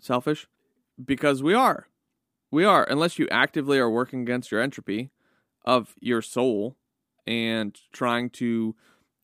[0.00, 0.46] selfish?
[1.02, 1.88] Because we are.
[2.50, 5.10] We are, unless you actively are working against your entropy
[5.64, 6.76] of your soul
[7.26, 8.74] and trying to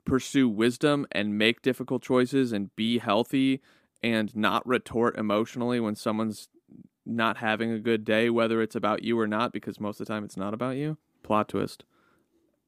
[0.04, 3.60] pursue wisdom and make difficult choices and be healthy
[4.02, 6.48] and not retort emotionally when someone's
[7.04, 10.12] not having a good day, whether it's about you or not, because most of the
[10.12, 10.96] time it's not about you.
[11.22, 11.84] Plot twist.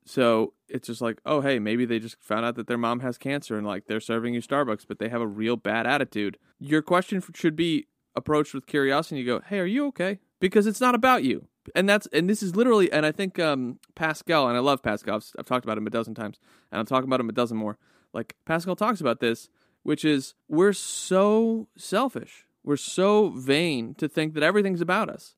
[0.04, 3.18] So it's just like, oh, hey, maybe they just found out that their mom has
[3.18, 6.38] cancer and like they're serving you Starbucks, but they have a real bad attitude.
[6.58, 7.86] Your question should be
[8.18, 9.16] approached with curiosity.
[9.16, 10.18] And you go, hey, are you okay?
[10.40, 11.46] Because it's not about you.
[11.74, 15.16] And that's and this is literally and I think um, Pascal and I love Pascal.
[15.16, 16.38] I've, I've talked about him a dozen times,
[16.72, 17.78] and I'm talking about him a dozen more.
[18.14, 19.50] Like Pascal talks about this,
[19.82, 25.34] which is we're so selfish, we're so vain to think that everything's about us.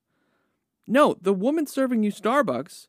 [0.86, 2.86] No, the woman serving you Starbucks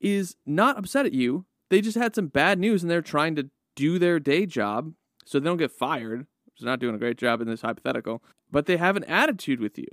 [0.00, 1.44] is not upset at you.
[1.68, 5.38] They just had some bad news and they're trying to do their day job so
[5.38, 6.26] they don't get fired.
[6.56, 9.78] Is not doing a great job in this hypothetical, but they have an attitude with
[9.78, 9.88] you.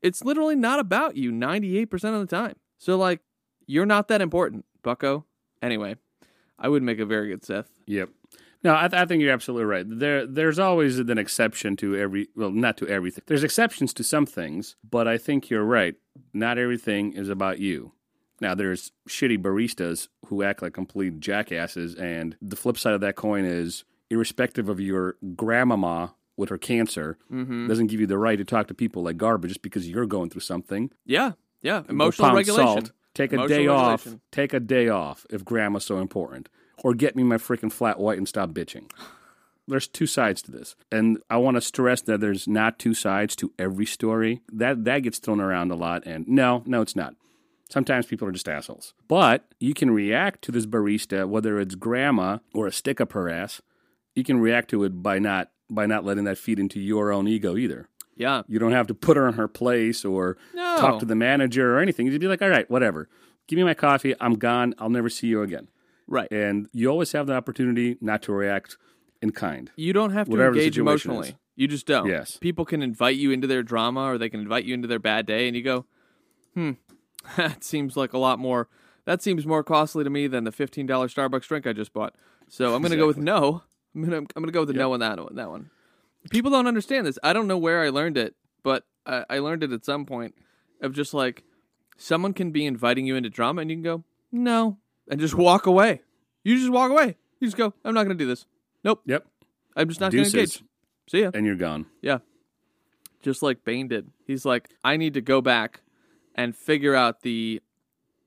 [0.00, 2.56] It's literally not about you 98% of the time.
[2.78, 3.20] So, like,
[3.66, 5.24] you're not that important, bucko.
[5.60, 5.96] Anyway,
[6.58, 7.70] I would make a very good Sith.
[7.86, 8.10] Yep.
[8.64, 9.84] No, I, th- I think you're absolutely right.
[9.88, 12.28] There, there's always an exception to every.
[12.36, 13.24] Well, not to everything.
[13.26, 15.94] There's exceptions to some things, but I think you're right.
[16.32, 17.92] Not everything is about you.
[18.40, 23.16] Now, there's shitty baristas who act like complete jackasses, and the flip side of that
[23.16, 27.68] coin is, irrespective of your grandmama with her cancer, Mm-hmm.
[27.68, 30.30] doesn't give you the right to talk to people like garbage just because you're going
[30.30, 30.90] through something.
[31.04, 31.82] Yeah, yeah.
[31.88, 32.66] Emotional regulation.
[32.66, 34.08] salt, take a Emotional day off.
[34.30, 36.48] Take a day off if grandma's so important.
[36.84, 38.90] Or get me my freaking flat white and stop bitching.
[39.68, 40.74] There's two sides to this.
[40.90, 44.40] And I want to stress that there's not two sides to every story.
[44.52, 47.14] That that gets thrown around a lot and no, no it's not.
[47.70, 48.92] Sometimes people are just assholes.
[49.06, 53.28] But you can react to this barista whether it's grandma or a stick up her
[53.30, 53.62] ass.
[54.16, 57.26] You can react to it by not by not letting that feed into your own
[57.28, 57.88] ego either.
[58.16, 58.42] Yeah.
[58.46, 60.76] You don't have to put her in her place or No.
[60.78, 62.06] talk to the manager or anything.
[62.06, 63.08] You'd be like, all right, whatever.
[63.48, 64.14] Give me my coffee.
[64.20, 64.74] I'm gone.
[64.78, 65.68] I'll never see you again.
[66.06, 66.30] Right.
[66.30, 68.76] And you always have the opportunity not to react
[69.22, 69.70] in kind.
[69.76, 71.28] You don't have to engage emotionally.
[71.30, 71.34] is.
[71.56, 72.06] You just don't.
[72.06, 72.36] Yes.
[72.38, 75.26] People can invite you into their drama or they can invite you into their bad
[75.26, 75.86] day and you go,
[76.54, 76.72] hmm,
[77.36, 78.68] that seems like a lot more.
[79.04, 82.14] That seems more costly to me than the $15 Starbucks drink I just bought.
[82.48, 83.62] So I'm going to go with no.
[83.94, 85.70] I'm to I'm to go with the no on that one, that one.
[86.30, 87.18] People don't understand this.
[87.22, 90.34] I don't know where I learned it, but I, I learned it at some point
[90.80, 91.42] of just like
[91.96, 94.78] someone can be inviting you into drama and you can go, no,
[95.10, 96.02] and just walk away.
[96.44, 97.16] You just walk away.
[97.40, 98.46] You just go, I'm not going to do this.
[98.84, 99.02] Nope.
[99.06, 99.26] Yep.
[99.76, 100.62] I'm just not going to engage.
[101.08, 101.30] See ya.
[101.34, 101.86] And you're gone.
[102.00, 102.18] Yeah.
[103.20, 104.10] Just like Bane did.
[104.26, 105.82] He's like, I need to go back
[106.34, 107.60] and figure out the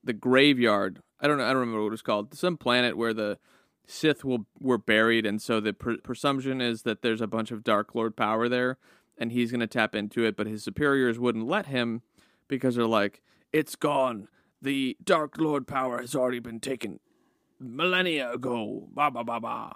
[0.03, 1.45] the graveyard I don't know.
[1.45, 2.35] I don't remember what it was called.
[2.35, 3.39] Some planet where the
[3.87, 7.63] Sith will were buried, and so the pre- presumption is that there's a bunch of
[7.63, 8.77] Dark Lord power there,
[9.17, 10.35] and he's going to tap into it.
[10.35, 12.01] But his superiors wouldn't let him
[12.47, 13.21] because they're like,
[13.53, 14.27] "It's gone.
[14.61, 16.99] The Dark Lord power has already been taken
[17.59, 19.75] millennia ago." Ba ba ba ba.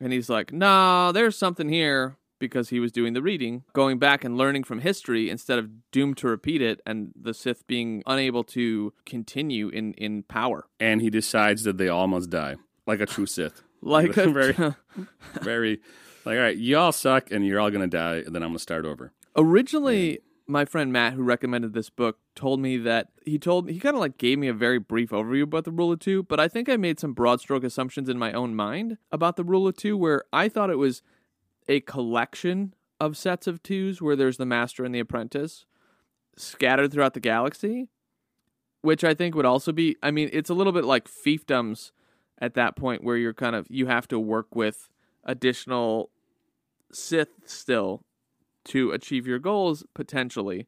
[0.00, 4.24] And he's like, "Nah, there's something here." Because he was doing the reading, going back
[4.24, 8.44] and learning from history instead of doomed to repeat it, and the Sith being unable
[8.44, 10.66] to continue in, in power.
[10.80, 12.56] And he decides that they all must die,
[12.90, 13.62] like a true Sith.
[13.82, 14.52] Like a, very,
[15.40, 15.80] very,
[16.26, 18.84] like, all right, y'all suck, and you're all gonna die, and then I'm gonna start
[18.84, 19.10] over.
[19.34, 23.96] Originally, my friend Matt, who recommended this book, told me that he told he kind
[23.96, 26.46] of like gave me a very brief overview about the rule of two, but I
[26.46, 29.78] think I made some broad stroke assumptions in my own mind about the rule of
[29.78, 31.00] two, where I thought it was
[31.66, 35.64] a collection of sets of twos, where there's the master and the apprentice
[36.36, 37.88] scattered throughout the galaxy,
[38.82, 39.96] which I think would also be.
[40.02, 41.92] I mean, it's a little bit like fiefdoms
[42.40, 44.88] at that point, where you're kind of you have to work with
[45.24, 46.10] additional
[46.92, 48.02] Sith still
[48.64, 50.66] to achieve your goals potentially.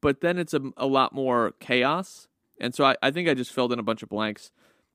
[0.00, 2.28] But then it's a, a lot more chaos.
[2.60, 4.50] And so I, I think I just filled in a bunch of blanks.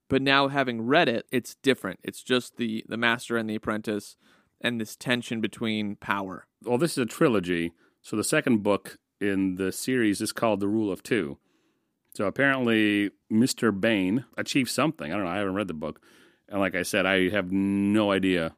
[0.10, 2.00] But now having read it, it's different.
[2.04, 4.16] It's just the, the master and the apprentice
[4.62, 6.46] and this tension between power.
[6.64, 10.68] Well, this is a trilogy, so the second book in the series is called The
[10.68, 11.38] Rule of Two.
[12.16, 13.78] So apparently, Mr.
[13.78, 15.12] Bane achieved something.
[15.12, 15.32] I don't know.
[15.32, 16.00] I haven't read the book.
[16.48, 18.56] And like I said, I have no idea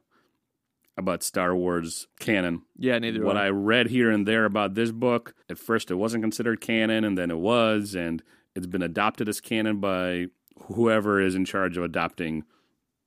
[0.98, 2.62] about Star Wars canon.
[2.76, 3.46] Yeah, neither do what I.
[3.46, 7.16] I read here and there about this book, at first it wasn't considered canon, and
[7.16, 8.22] then it was, and
[8.54, 10.26] it's been adopted as canon by
[10.68, 12.44] whoever is in charge of adopting.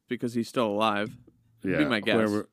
[0.08, 1.16] because he's still alive.
[1.64, 2.16] Yeah, Be my guess.
[2.16, 2.50] Whoever,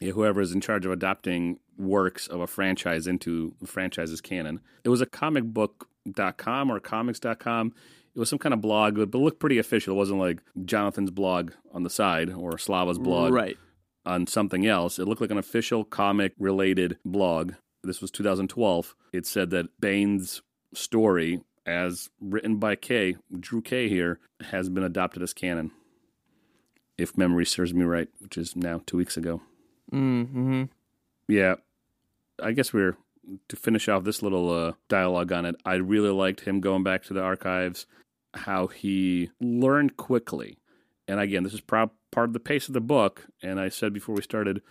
[0.00, 4.60] yeah, whoever is in charge of adopting works of a franchise into the franchise's canon.
[4.84, 5.06] It was a
[6.06, 7.74] comicbook.com or comics.com.
[8.14, 9.94] It was some kind of blog, but it looked pretty official.
[9.94, 13.56] It wasn't like Jonathan's blog on the side or Slava's blog Right.
[14.06, 14.98] on something else.
[14.98, 17.54] It looked like an official comic related blog.
[17.82, 18.94] This was 2012.
[19.12, 20.42] It said that Bane's
[20.74, 25.72] story, as written by Kay, Drew Kay here, has been adopted as canon.
[26.96, 29.42] If memory serves me right, which is now two weeks ago.
[29.92, 30.64] Mm-hmm.
[31.26, 31.56] Yeah,
[32.40, 32.96] I guess we're
[33.48, 35.56] to finish off this little uh, dialogue on it.
[35.64, 37.86] I really liked him going back to the archives,
[38.34, 40.58] how he learned quickly.
[41.06, 43.26] And again, this is pro- part of the pace of the book.
[43.42, 44.62] And I said before we started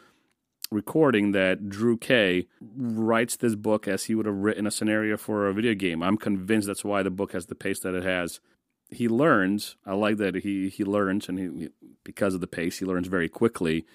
[0.71, 5.47] recording that Drew Kay writes this book as he would have written a scenario for
[5.47, 6.01] a video game.
[6.01, 8.39] I'm convinced that's why the book has the pace that it has.
[8.89, 9.75] He learns.
[9.85, 11.69] I like that he he learns, and he
[12.03, 13.85] because of the pace, he learns very quickly,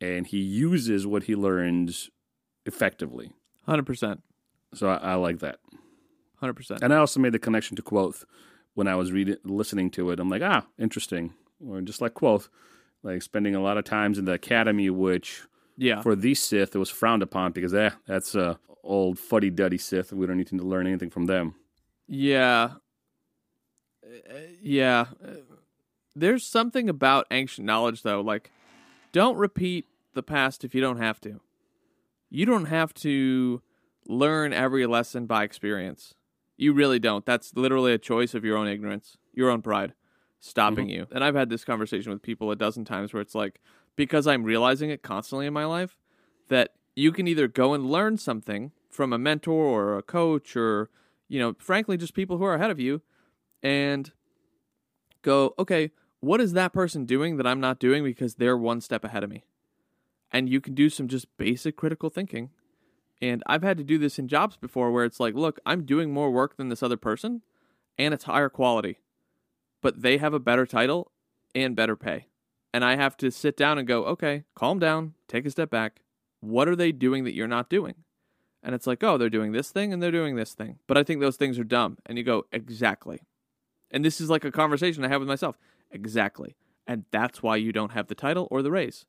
[0.00, 2.10] and he uses what he learns
[2.64, 3.32] effectively.
[3.68, 4.18] 100%.
[4.74, 5.58] So I, I like that.
[6.42, 6.82] 100%.
[6.82, 8.24] And I also made the connection to Kvothe
[8.74, 10.20] when I was reading, listening to it.
[10.20, 11.32] I'm like, ah, interesting.
[11.66, 12.48] Or just like Kvothe,
[13.02, 15.42] like spending a lot of times in the academy, which
[15.76, 16.02] Yeah.
[16.02, 20.12] for these Sith it was frowned upon because eh, that's a old fuddy duddy Sith.
[20.12, 21.54] We don't need to learn anything from them.
[22.06, 22.72] Yeah.
[24.04, 25.06] Uh, yeah.
[26.14, 28.20] There's something about ancient knowledge, though.
[28.20, 28.50] Like,
[29.12, 31.40] don't repeat the past if you don't have to.
[32.30, 33.62] You don't have to
[34.06, 36.14] learn every lesson by experience.
[36.56, 37.26] You really don't.
[37.26, 39.94] That's literally a choice of your own ignorance, your own pride
[40.40, 40.96] stopping mm-hmm.
[40.96, 41.06] you.
[41.12, 43.60] And I've had this conversation with people a dozen times where it's like,
[43.96, 45.98] because I'm realizing it constantly in my life,
[46.48, 50.90] that you can either go and learn something from a mentor or a coach or,
[51.28, 53.02] you know, frankly, just people who are ahead of you
[53.62, 54.12] and
[55.22, 59.04] go, okay, what is that person doing that I'm not doing because they're one step
[59.04, 59.44] ahead of me?
[60.32, 62.50] And you can do some just basic critical thinking.
[63.22, 66.12] And I've had to do this in jobs before where it's like, look, I'm doing
[66.12, 67.42] more work than this other person
[67.98, 69.00] and it's higher quality,
[69.80, 71.12] but they have a better title
[71.54, 72.26] and better pay.
[72.74, 76.02] And I have to sit down and go, okay, calm down, take a step back.
[76.40, 77.94] What are they doing that you're not doing?
[78.62, 80.78] And it's like, oh, they're doing this thing and they're doing this thing.
[80.86, 81.98] But I think those things are dumb.
[82.04, 83.20] And you go, exactly.
[83.90, 85.56] And this is like a conversation I have with myself.
[85.90, 86.56] Exactly.
[86.86, 89.06] And that's why you don't have the title or the raise.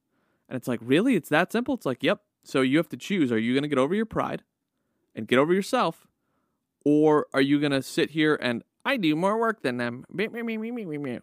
[0.50, 1.16] And it's like, really?
[1.16, 1.76] It's that simple?
[1.76, 2.22] It's like, yep.
[2.43, 3.32] So you have to choose.
[3.32, 4.43] Are you going to get over your pride
[5.16, 6.08] and get over yourself?
[6.86, 10.06] Or are you going to sit here and I do more work than them?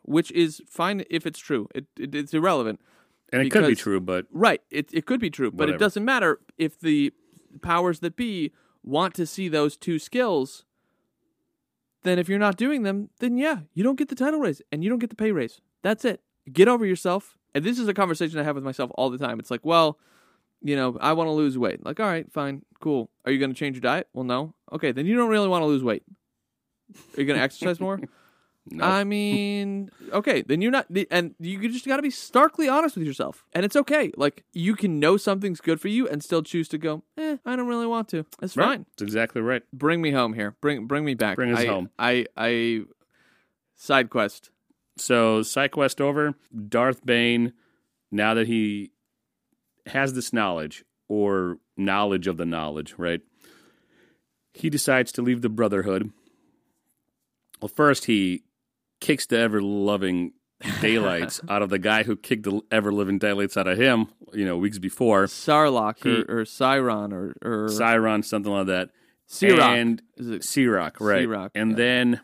[0.04, 1.68] Which is fine if it's true.
[1.74, 2.80] It, it It's irrelevant.
[3.32, 4.60] And it could be true, but Right.
[4.70, 7.12] It it could be true, but it doesn't matter if the
[7.62, 8.52] powers that be
[8.82, 10.64] want to see those two skills.
[12.02, 14.84] Then if you're not doing them, then yeah, you don't get the title raise and
[14.84, 15.62] you don't get the pay raise.
[15.82, 16.20] That's it.
[16.52, 17.38] Get over yourself.
[17.54, 19.38] And this is a conversation I have with myself all the time.
[19.38, 19.98] It's like, well,
[20.60, 21.84] you know, I want to lose weight.
[21.84, 23.10] Like, all right, fine, cool.
[23.24, 24.08] Are you going to change your diet?
[24.12, 24.54] Well, no.
[24.72, 26.02] Okay, then you don't really want to lose weight.
[27.16, 28.00] Are you going to exercise more?
[28.70, 28.88] Nope.
[28.88, 33.06] I mean, okay, then you're not, and you just got to be starkly honest with
[33.06, 34.10] yourself, and it's okay.
[34.16, 37.02] Like you can know something's good for you and still choose to go.
[37.18, 38.24] Eh, I don't really want to.
[38.40, 38.66] That's right.
[38.66, 38.86] fine.
[38.92, 39.62] That's exactly right.
[39.72, 40.56] Bring me home here.
[40.60, 41.36] Bring bring me back.
[41.36, 41.90] Bring us I, home.
[41.98, 42.82] I I
[43.76, 44.50] side quest.
[44.96, 46.34] So side quest over.
[46.68, 47.52] Darth Bane,
[48.10, 48.90] now that he
[49.86, 53.20] has this knowledge or knowledge of the knowledge, right?
[54.52, 56.12] He decides to leave the Brotherhood.
[57.60, 58.44] Well, first he
[59.00, 60.32] kicks the ever loving
[60.80, 64.44] daylights out of the guy who kicked the ever living daylights out of him, you
[64.44, 65.24] know, weeks before.
[65.24, 68.90] Sarlacc He- or, or Cyron or or Cyron, something like that.
[69.28, 69.80] Sirak.
[69.80, 71.50] And Sirak, right.
[71.54, 71.76] And yeah.
[71.76, 72.20] then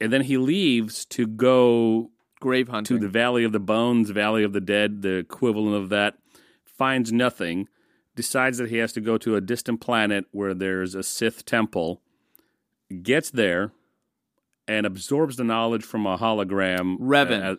[0.00, 4.52] and then he leaves to go grave to the Valley of the Bones, Valley of
[4.52, 6.14] the Dead, the equivalent of that,
[6.64, 7.68] finds nothing,
[8.14, 12.02] decides that he has to go to a distant planet where there's a Sith temple,
[13.02, 13.72] gets there,
[14.68, 16.98] and absorbs the knowledge from a hologram.
[16.98, 17.42] Revan.
[17.44, 17.56] Uh,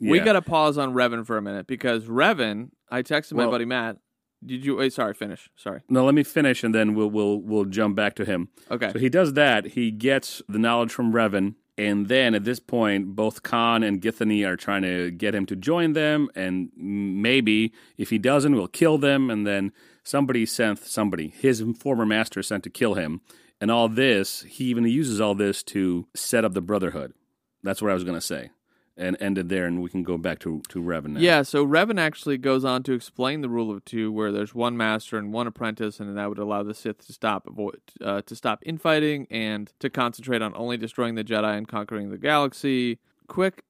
[0.00, 0.24] We yeah.
[0.24, 2.70] got to pause on Revan for a minute because Revan.
[2.90, 3.98] I texted my Well- buddy Matt.
[4.44, 4.76] Did you?
[4.76, 5.14] Wait, sorry.
[5.14, 5.48] Finish.
[5.54, 5.82] Sorry.
[5.88, 8.48] No, let me finish, and then we'll we'll we'll jump back to him.
[8.72, 8.90] Okay.
[8.92, 9.66] So he does that.
[9.68, 11.54] He gets the knowledge from Revan,
[11.88, 15.56] and then at this point, both Kaan and Githany are trying to get him to
[15.56, 16.28] join them.
[16.34, 19.30] And maybe if he doesn't, we'll kill them.
[19.30, 19.72] And then
[20.04, 23.20] somebody sent somebody, his former master, sent to kill him.
[23.60, 27.14] And all this, he even uses all this to set up the Brotherhood.
[27.62, 28.50] That's what I was going to say,
[28.96, 29.66] and ended there.
[29.66, 31.20] And we can go back to to Revan now.
[31.20, 34.76] Yeah, so Revan actually goes on to explain the rule of two, where there's one
[34.76, 38.36] master and one apprentice, and that would allow the Sith to stop avoid uh, to
[38.36, 42.98] stop infighting and to concentrate on only destroying the Jedi and conquering the galaxy.
[43.28, 43.64] Quick,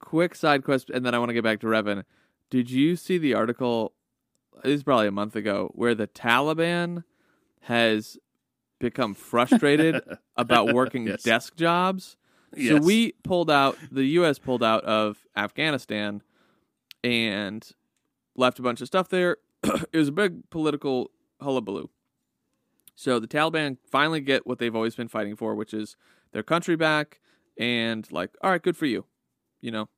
[0.00, 2.04] quick side quest, and then I want to get back to Revan.
[2.50, 3.92] Did you see the article?
[4.64, 7.04] It was probably a month ago, where the Taliban
[7.62, 8.16] has
[8.78, 10.02] become frustrated
[10.36, 11.22] about working Yes.
[11.22, 12.16] desk jobs.
[12.54, 12.82] So Yes.
[12.82, 14.38] we pulled out, the U.S.
[14.38, 16.22] pulled out of Afghanistan
[17.04, 17.68] and
[18.34, 19.36] left a bunch of stuff there.
[19.64, 21.90] it was a big political hullabaloo.
[22.94, 25.96] So the Taliban finally get what they've always been fighting for, which is
[26.32, 27.20] their country back,
[27.58, 29.04] and like, all right, good for you,
[29.60, 29.88] you know.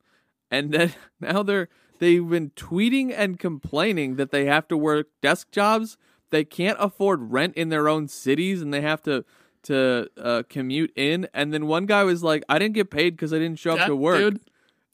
[0.51, 1.69] And then now they're
[1.99, 5.97] they've been tweeting and complaining that they have to work desk jobs.
[6.29, 9.23] They can't afford rent in their own cities, and they have to
[9.63, 11.27] to uh, commute in.
[11.33, 13.87] And then one guy was like, "I didn't get paid because I didn't show up
[13.87, 14.39] to work." dude.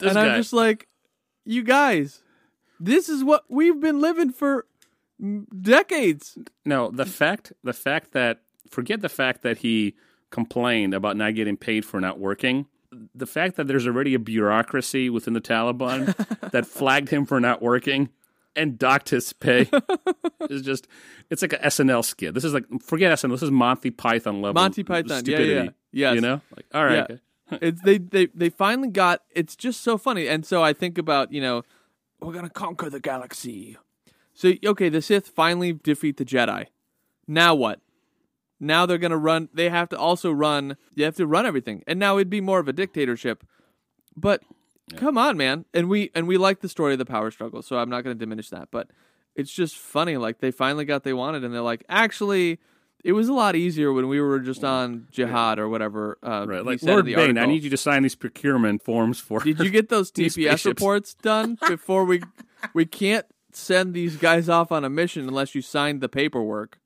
[0.00, 0.28] And guy.
[0.28, 0.88] I'm just like,
[1.44, 2.22] "You guys,
[2.78, 4.66] this is what we've been living for
[5.60, 9.94] decades." No, the fact the fact that forget the fact that he
[10.30, 12.66] complained about not getting paid for not working.
[13.14, 16.14] The fact that there's already a bureaucracy within the Taliban
[16.52, 18.10] that flagged him for not working
[18.56, 19.68] and docked his pay
[20.50, 20.88] is just
[21.30, 22.34] it's like a SNL skit.
[22.34, 23.30] This is like forget SNL.
[23.30, 24.54] This is Monty Python level.
[24.60, 26.14] Monty Python, yeah, stupidity, yeah, yes.
[26.14, 27.16] You know, like all right, Yeah.
[27.62, 31.32] it's they, they they finally got it's just so funny and so i think about
[31.32, 31.62] you know
[32.20, 33.76] we're gonna conquer the galaxy
[34.34, 36.66] so okay the sith finally defeat the jedi
[37.28, 37.78] now what
[38.58, 42.00] now they're gonna run they have to also run you have to run everything and
[42.00, 43.44] now it'd be more of a dictatorship
[44.16, 44.42] but
[44.96, 47.76] come on man and we and we like the story of the power struggle so
[47.78, 48.88] i'm not gonna diminish that but
[49.34, 52.60] it's just funny like they finally got they wanted and they're like actually
[53.04, 56.18] it was a lot easier when we were just on jihad or whatever.
[56.24, 59.38] Uh, Right, like Lord Bane, I need you to sign these procurement forms for.
[59.38, 62.22] Did you get those TPS reports done before we
[62.74, 66.80] we can't send these guys off on a mission unless you signed the paperwork?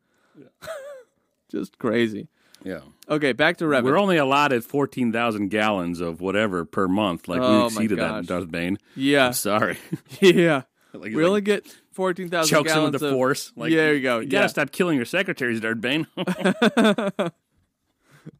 [1.51, 2.29] Just crazy.
[2.63, 3.85] Yeah, Okay, back to Revan.
[3.85, 7.27] we're only allotted fourteen thousand gallons of whatever per month.
[7.29, 8.79] Like Oh, we exceeded that, Darth Bane.
[8.95, 9.79] yeah, I'm sorry.
[10.21, 10.63] yeah.
[10.93, 13.13] like, We only get fourteen thousand chokes him with the of.
[13.15, 13.53] force.
[13.57, 14.19] Like, Yeah, there you go.
[14.21, 14.49] You gotta Yeah.
[14.49, 16.07] stop killing your secretaries, Darth Bane.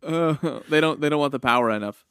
[0.03, 1.01] Uh, they don't.
[1.01, 2.05] They don't want the power enough.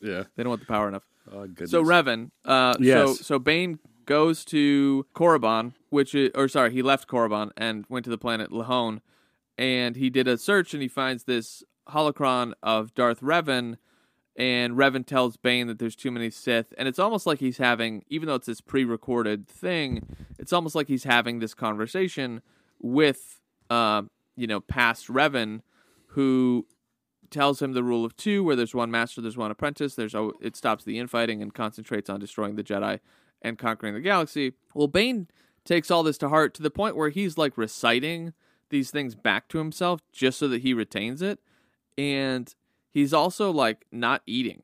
[0.00, 0.24] yeah.
[0.36, 1.04] They don't want the power enough.
[1.32, 1.70] Oh goodness.
[1.70, 3.20] So Revan, uh, so Yes.
[3.26, 8.10] so Bane goes to Korriban, which is, or sorry, he left Korriban and went to
[8.10, 9.00] the planet Lehon,
[9.56, 13.76] and he did a search and he finds this holocron of Darth Revan,
[14.36, 18.04] and Revan tells Bane that there's too many Sith, and it's almost like he's having,
[18.08, 20.06] even though it's this pre-recorded thing,
[20.38, 22.42] it's almost like he's having this conversation
[22.80, 23.40] with,
[23.70, 24.02] uh,
[24.36, 25.60] you know, past Revan,
[26.08, 26.66] who
[27.30, 29.94] tells him the rule of two, where there's one master, there's one apprentice.
[29.94, 33.00] There's al- it stops the infighting and concentrates on destroying the Jedi
[33.42, 34.52] and conquering the galaxy.
[34.74, 35.28] Well, Bane
[35.64, 38.32] takes all this to heart to the point where he's like reciting
[38.70, 41.38] these things back to himself just so that he retains it,
[41.96, 42.54] and
[42.90, 44.62] he's also like not eating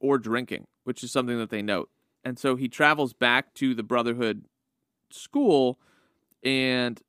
[0.00, 1.90] or drinking, which is something that they note.
[2.24, 4.44] And so he travels back to the Brotherhood
[5.10, 5.78] school
[6.42, 7.00] and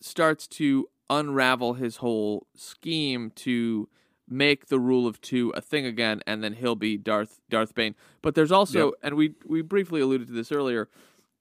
[0.00, 3.88] starts to unravel his whole scheme to
[4.28, 7.94] make the rule of two a thing again, and then he'll be Darth Darth Bane.
[8.22, 8.94] But there's also, Yep.
[9.02, 10.88] and we we briefly alluded to this earlier,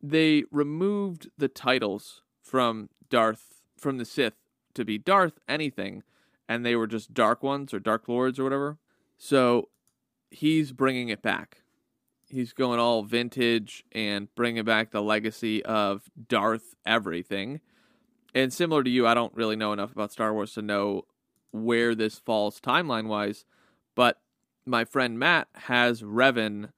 [0.02, 3.55] they removed the titles from Darth
[3.86, 4.34] from the Sith
[4.74, 6.02] to be Darth anything,
[6.50, 8.80] and they were just Dark Ones or Dark Lords or whatever.
[9.16, 9.70] So
[10.32, 11.62] he's bringing it back.
[12.28, 17.62] He's going all vintage and bringing back the legacy of Darth everything.
[18.34, 21.04] And similar to you, I don't really know enough about Star Wars to know
[21.52, 23.46] where this falls timeline wise,
[23.94, 24.20] but
[24.66, 26.72] my friend Matt has Revan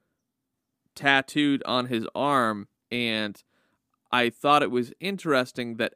[0.93, 3.41] tattooed on his arm, and
[4.11, 5.93] I thought it was interesting that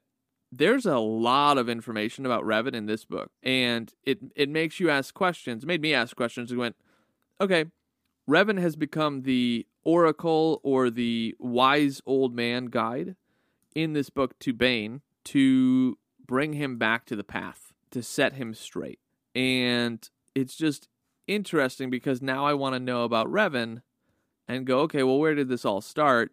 [0.51, 4.89] there's a lot of information about Revan in this book, and it it makes you
[4.89, 5.63] ask questions.
[5.63, 6.51] It made me ask questions.
[6.51, 6.75] We went,
[7.39, 7.65] okay,
[8.29, 13.15] Revan has become the oracle or the wise old man guide
[13.73, 18.53] in this book to Bane to bring him back to the path, to set him
[18.53, 18.99] straight.
[19.33, 20.87] And it's just
[21.27, 23.81] interesting because now I want to know about Revan
[24.47, 26.31] and go, okay, well, where did this all start?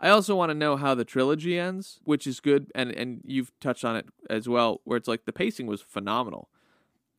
[0.00, 3.52] I also want to know how the trilogy ends, which is good, and and you've
[3.60, 6.48] touched on it as well, where it's like the pacing was phenomenal.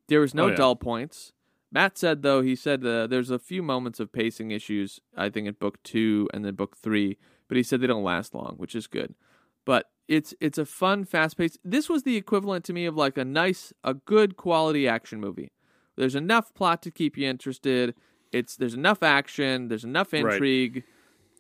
[0.08, 0.56] There was no Oh, yeah.
[0.56, 1.34] dull points.
[1.72, 5.00] Matt said though he said uh, there's a few moments of pacing issues.
[5.16, 7.18] I think in book two and then book three,
[7.48, 9.16] but he said they don't last long, which is good.
[9.64, 11.60] But it's it's a fun, fast paced.
[11.64, 15.52] This was the equivalent to me of like a nice, a good quality action movie.
[15.96, 17.94] There's enough plot to keep you interested.
[18.34, 19.68] It's there's enough action.
[19.70, 20.24] There's enough Right.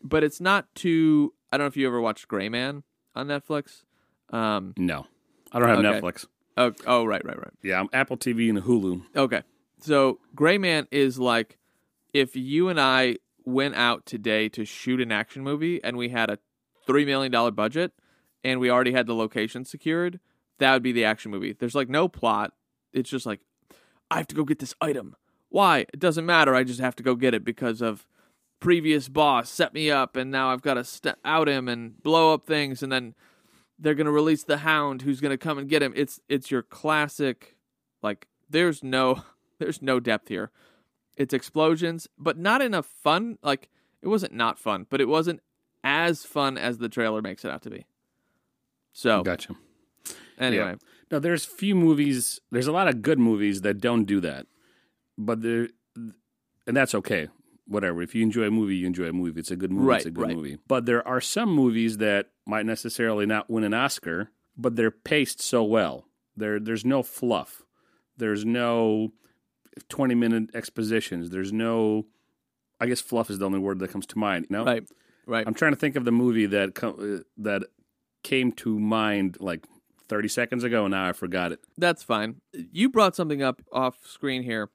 [0.04, 1.34] But it's not too.
[1.52, 2.84] I don't know if you ever watched Gray Man
[3.16, 3.84] on Netflix.
[4.30, 5.08] Um, No,
[5.52, 6.00] I don't have Okay.
[6.00, 6.26] Netflix.
[6.58, 7.54] oh, oh, right, right, right.
[7.62, 9.04] Yeah, I'm Apple TV and Hulu.
[9.16, 9.42] Okay,
[9.82, 11.58] so Gray Man is like
[12.14, 16.30] if you and I went out today to shoot an action movie and we had
[16.30, 16.38] a
[16.86, 17.92] three million dollar budget
[18.44, 20.20] and we already had the location secured,
[20.60, 21.54] that would be the action movie.
[21.54, 22.54] There's like no plot.
[22.94, 23.42] It's just like
[24.10, 25.16] I have to go get this item.
[25.50, 25.80] Why?
[25.94, 26.56] It doesn't matter.
[26.56, 28.06] I just have to go get it because of
[28.62, 32.34] previous boss set me up and now I've got to st- out him and blow
[32.34, 33.14] up things and then
[33.78, 35.92] they're going to release the hound who's going to come and get him.
[35.96, 37.58] It's it's your classic
[38.02, 39.24] like there's no
[39.60, 40.52] there's no depth here.
[41.18, 43.68] It's explosions, but not in a fun like
[44.02, 45.42] it wasn't not fun, but it wasn't
[45.84, 47.86] as fun as the trailer makes it out to be.
[48.94, 49.56] So, Gotcha.
[50.38, 50.76] anyway,
[51.12, 52.40] now there's few movies.
[52.52, 54.48] There's a lot of good movies that don't do that,
[55.18, 57.30] but there, and that's okay.
[57.72, 58.02] Whatever.
[58.02, 59.40] If you enjoy a movie, you enjoy a movie.
[59.40, 59.86] It's a good movie.
[59.86, 60.36] Right, it's a good right.
[60.36, 60.58] movie.
[60.68, 65.42] But there are some movies that might necessarily not win an Oscar, but they're paced
[65.42, 66.06] so well.
[66.36, 67.64] There, there's no fluff.
[68.18, 69.14] There's no
[69.90, 71.30] twenty minute expositions.
[71.30, 72.08] There's no.
[72.80, 74.48] I guess fluff is the only word that comes to mind.
[74.50, 74.84] No, right.
[75.26, 75.48] Right.
[75.48, 77.64] I'm trying to think of the movie that co- uh, that
[78.24, 79.66] came to mind like
[80.10, 81.60] 30 seconds ago, and now I forgot it.
[81.78, 82.42] That's fine.
[82.54, 84.70] You brought something up off screen here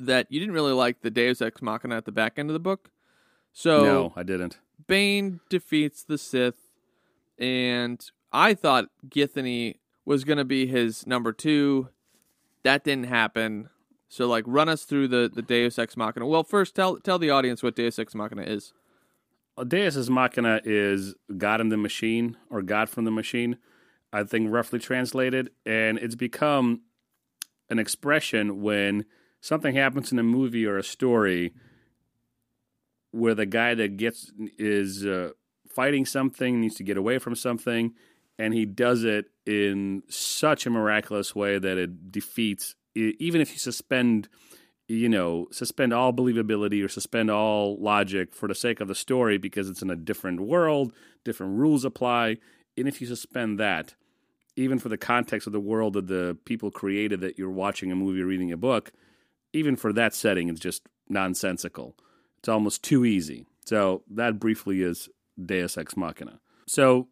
[0.00, 2.60] that you didn't really like the Deus Ex Machina at the back end of the
[2.60, 2.90] book.
[3.52, 4.58] So no, I didn't.
[4.86, 6.72] Bane defeats the Sith,
[7.38, 11.88] and I thought Githany was going to be his number two.
[12.62, 13.68] That didn't happen.
[14.08, 16.26] So, like, run us through the, the Deus Ex Machina.
[16.26, 18.72] Well, first, tell tell the audience what Deus Ex Machina is.
[19.56, 23.58] Uh, Deus Ex Machina is God in the machine or God from the machine,
[24.12, 26.82] I think roughly translated, and it's become
[27.68, 29.04] an expression when
[29.40, 31.52] something happens in a movie or a story
[33.10, 35.30] where the guy that gets is uh,
[35.68, 37.92] fighting something needs to get away from something
[38.38, 43.58] and he does it in such a miraculous way that it defeats even if you
[43.58, 44.28] suspend
[44.88, 49.38] you know suspend all believability or suspend all logic for the sake of the story
[49.38, 50.92] because it's in a different world
[51.24, 52.36] different rules apply
[52.76, 53.94] and if you suspend that
[54.56, 57.96] even for the context of the world that the people created that you're watching a
[57.96, 58.92] movie or reading a book
[59.52, 61.96] even for that setting it's just nonsensical
[62.38, 65.08] it's almost too easy so that briefly is
[65.44, 67.08] deus ex machina so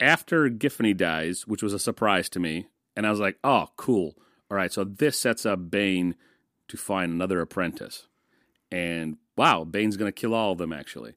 [0.00, 2.66] after Githany dies, which was a surprise to me,
[2.96, 4.14] and I was like, "Oh, cool!
[4.50, 6.14] All right, so this sets up Bane
[6.68, 8.06] to find another apprentice."
[8.70, 11.14] And wow, Bane's going to kill all of them actually.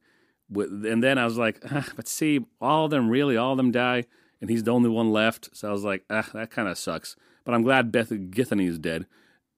[0.54, 3.72] And then I was like, ah, "But see, all of them really, all of them
[3.72, 4.04] die,
[4.40, 7.16] and he's the only one left." So I was like, "Ah, that kind of sucks."
[7.44, 9.06] But I'm glad Beth Githany is dead,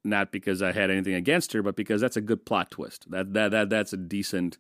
[0.05, 3.11] not because I had anything against her, but because that's a good plot twist.
[3.11, 4.59] That that that that's a decent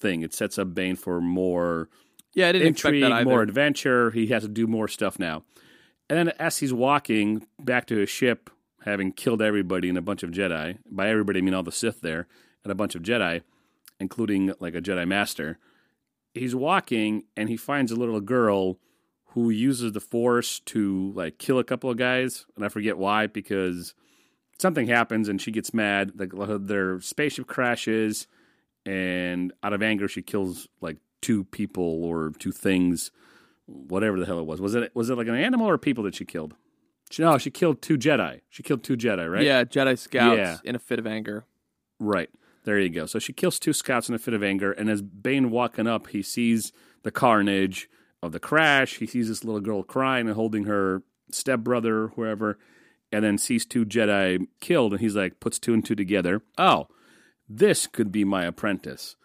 [0.00, 0.22] thing.
[0.22, 1.88] It sets up Bane for more
[2.34, 3.30] Yeah, I didn't intrigue, expect that either.
[3.30, 4.10] more adventure.
[4.10, 5.44] He has to do more stuff now.
[6.10, 8.50] And then as he's walking back to his ship,
[8.84, 12.00] having killed everybody and a bunch of Jedi, by everybody I mean all the Sith
[12.00, 12.26] there,
[12.62, 13.42] and a bunch of Jedi,
[14.00, 15.58] including like a Jedi Master,
[16.34, 18.78] he's walking and he finds a little girl
[19.30, 23.26] who uses the Force to like kill a couple of guys, and I forget why
[23.26, 23.94] because
[24.58, 26.12] something happens and she gets mad.
[26.18, 26.32] Like
[26.66, 28.26] their spaceship crashes,
[28.84, 33.10] and out of anger, she kills like two people or two things,
[33.66, 34.60] whatever the hell it was.
[34.60, 36.54] Was it was it like an animal or people that she killed?
[37.10, 38.40] She, no, she killed two Jedi.
[38.48, 39.42] She killed two Jedi, right?
[39.44, 40.56] Yeah, Jedi scouts Yeah.
[40.64, 41.44] in a fit of anger.
[42.00, 42.28] Right.
[42.64, 43.06] There you go.
[43.06, 46.08] So she kills two scouts in a fit of anger, and as Bane walking up,
[46.08, 46.72] he sees
[47.04, 47.88] the carnage
[48.22, 48.96] of the crash.
[48.96, 52.58] He sees this little girl crying and holding her stepbrother, whoever,
[53.12, 56.42] and then sees two Jedi killed, and he's like, puts two and two together.
[56.58, 56.88] Oh,
[57.48, 59.16] this could be my apprentice.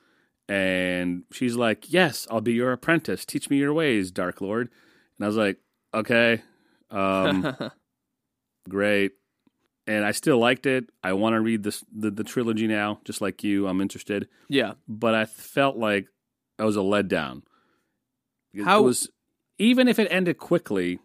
[0.47, 3.25] And she's like, Yes, I'll be your apprentice.
[3.25, 4.69] Teach me your ways, Dark Lord.
[5.17, 5.57] And I was like,
[5.93, 6.41] Okay.
[6.89, 7.55] Um,
[8.69, 9.13] great.
[9.87, 10.89] And I still liked it.
[11.03, 13.67] I want to read this the, the trilogy now, just like you.
[13.67, 14.73] I'm interested, yeah.
[14.87, 16.07] but I felt like
[16.59, 17.43] it was a letdown.
[18.53, 19.09] It How- was
[19.57, 20.99] even if it ended quickly,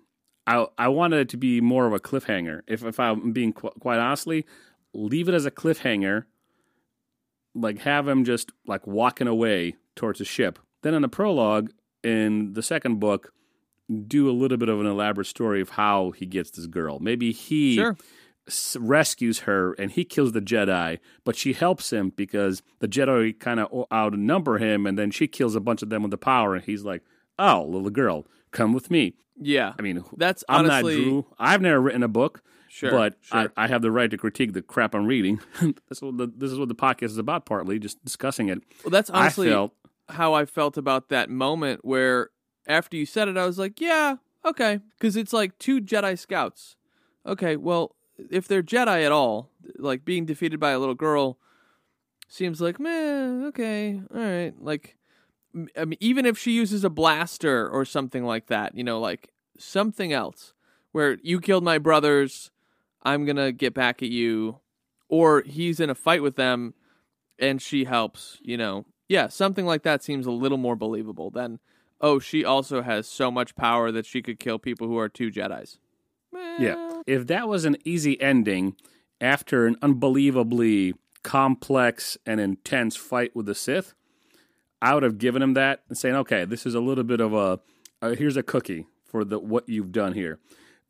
[0.47, 2.63] I I wanted it to be more of a cliffhanger.
[2.67, 4.45] If if I'm being qu- quite honestly,
[4.93, 6.25] leave it as a cliffhanger.
[7.55, 10.59] Like have him just like walking away towards the ship.
[10.83, 11.71] Then in the prologue
[12.03, 13.33] in the second book,
[14.07, 16.99] do a little bit of an elaborate story of how he gets this girl.
[17.01, 17.97] Maybe he Sure.
[18.47, 23.37] s- rescues her and he kills the Jedi, but she helps him because the Jedi
[23.39, 26.55] kind of outnumber him, and then she kills a bunch of them with the power,
[26.55, 27.03] and he's like,
[27.39, 29.75] "Oh, little girl, come with me." Yeah.
[29.79, 31.27] I mean, That's I'm honestly not Drew.
[31.39, 32.91] I've never written a book, Sure.
[32.91, 33.53] but sure.
[33.57, 35.41] I, I have the right to critique the crap I'm reading.
[35.61, 38.63] this, is what the, this is what the podcast is about, partly just discussing it.
[38.85, 39.73] well, that's honestly I felt
[40.09, 42.31] how I felt about that moment where
[42.67, 44.81] after you said it, I was like, yeah, okay.
[44.99, 46.77] Because it's like two Jedi scouts.
[47.25, 47.97] Okay, well,
[48.31, 51.39] if they're Jedi at all, like being defeated by a little girl
[52.29, 54.55] seems like, meh, okay, all right.
[54.61, 54.97] Like,
[55.77, 59.31] I mean, even if she uses a blaster or something like that, you know, like
[59.59, 60.53] something else
[60.93, 62.51] where you killed my brothers,
[63.03, 64.61] I'm going to get back at you.
[65.09, 66.75] Or he's in a fight with them
[67.39, 68.87] and she helps, you know.
[69.09, 71.61] Yeah, something like that seems a little more believable than,
[72.01, 75.31] oh, she also has so much power that she could kill people who are two
[75.31, 75.79] Jedi's.
[76.59, 77.03] Yeah.
[77.07, 78.75] If that was an easy ending
[79.21, 83.95] after an unbelievably complex and intense fight with the Sith,
[84.83, 87.33] I would have given him that and saying, okay, this is a little bit of
[87.33, 87.61] a,
[88.03, 90.39] uh, here's a cookie for the what you've done here.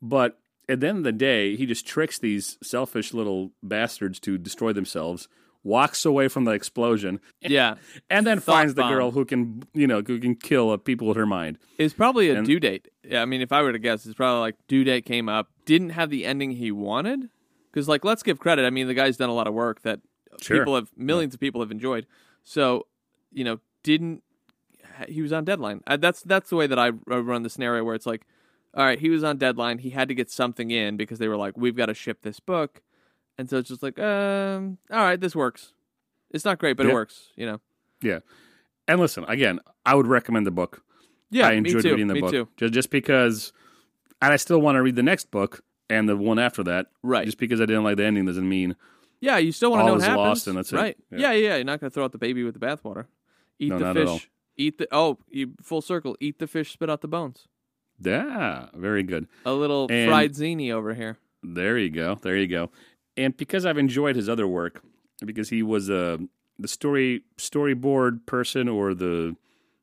[0.01, 0.37] But
[0.69, 4.73] at the end of the day, he just tricks these selfish little bastards to destroy
[4.73, 5.27] themselves,
[5.63, 7.75] walks away from the explosion, Yeah,
[8.09, 11.17] and then Thought finds the girl who can, you know, who can kill people with
[11.17, 11.57] her mind.
[11.77, 12.89] it's probably a And- due date.
[13.03, 15.49] Yeah, I mean, if I were to guess, it's probably like due date came up,
[15.65, 17.29] didn't have the ending he wanted.
[17.71, 18.65] Because, like, let's give credit.
[18.65, 19.99] I mean, the guy's done a lot of work that
[20.41, 20.57] Sure.
[20.57, 22.05] people have, millions of people have enjoyed.
[22.43, 22.87] So,
[23.31, 24.21] you know, didn't
[25.07, 25.81] he was on deadline?
[25.87, 28.25] That's that's the way that I run the scenario where it's like,
[28.73, 29.77] all right, he was on deadline.
[29.79, 32.39] He had to get something in because they were like, we've got to ship this
[32.41, 32.81] book,
[33.37, 35.71] and so it's just like, um, all right, this works.
[36.31, 37.31] It's not great, but it works.
[37.37, 37.61] You know.
[38.01, 38.19] Yeah.
[38.89, 40.83] And listen, again, I would recommend the book.
[41.29, 41.91] Yeah, I enjoyed too.
[41.91, 42.47] reading the book too.
[42.57, 43.53] just just because,
[44.21, 46.87] and I still want to read the next book and the one after that.
[47.03, 47.25] Right.
[47.25, 48.75] Just because I didn't like the ending doesn't mean
[49.21, 50.17] Yeah, you still want to know what happens.
[50.17, 50.75] lost and that's it.
[50.75, 50.97] right.
[51.11, 51.17] Yeah.
[51.17, 51.31] Yeah.
[51.31, 53.05] yeah, You're not going to throw out the baby with the bathwater.
[53.59, 54.17] Eat No, the not at all.
[54.19, 54.29] fish.
[54.57, 56.15] Eat the oh, you full circle.
[56.19, 56.71] Eat the fish.
[56.73, 57.47] Spit out the bones.
[57.99, 59.27] yeah, very good.
[59.45, 61.17] A little And- fried zini over here.
[61.43, 62.15] There you go.
[62.21, 62.71] There you go.
[63.15, 64.81] And because I've enjoyed his other work,
[65.25, 66.17] because he was uh,
[66.59, 69.35] the story storyboard person or the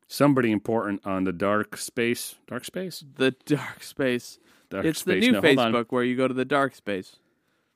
[0.07, 4.39] somebody important on the dark space, dark space, The dark space.
[4.69, 5.21] dark it's space.
[5.23, 5.43] the new No, on.
[5.43, 7.15] Facebook where you go to the dark space.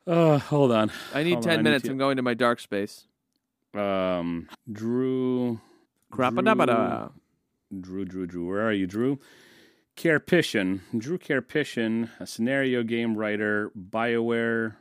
[0.08, 0.92] Uh, hold on.
[1.14, 1.86] I need Hold on, ten need minutes.
[1.86, 3.06] to- I'm going to my dark space.
[3.74, 5.60] Um, Drew.
[6.12, 7.10] Crap-a-da-ba-da.
[7.80, 8.48] Drew, Drew, Drew.
[8.48, 9.20] Where are you, Drew?
[9.96, 10.80] Karpyshyn.
[10.98, 14.76] Drew Karpyshyn, a scenario game writer, BioWare.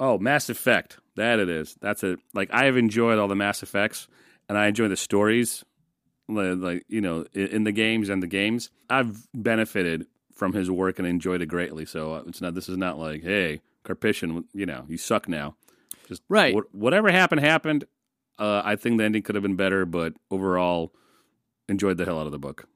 [0.00, 0.98] Oh, Mass Effect.
[1.16, 1.76] That it is.
[1.80, 2.18] That's it.
[2.34, 4.08] Like, I have enjoyed all the Mass Effects,
[4.48, 5.64] and I enjoy the stories,
[6.28, 8.70] li- like, you know, in, the games and the games.
[8.90, 11.86] I've benefited from his work and enjoyed it greatly.
[11.86, 15.56] So it's not, this is not like, hey, Karpyshyn, you know, you suck now.
[16.08, 16.54] Just Right.
[16.54, 17.84] wh- whatever happened, happened.
[18.38, 20.92] Uh, I think the ending could have been better, but overall,
[21.68, 22.68] enjoyed the hell out of the book.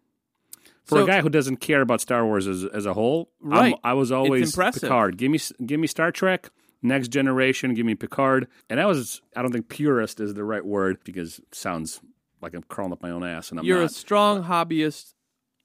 [0.85, 3.51] For So- a guy who doesn't care about Star Wars as as a whole, I'm-
[3.53, 3.75] Right.
[3.85, 4.55] I was always.
[4.57, 5.17] Picard.
[5.19, 6.49] Give me give me Star Trek,
[6.83, 7.75] Next Generation.
[7.75, 8.49] Give me Picard.
[8.69, 12.01] And I was I don't think purist is the right word because it sounds
[12.43, 13.91] like I'm crawling up my own ass, and I'm You're not.
[13.91, 15.15] a strong hobbyist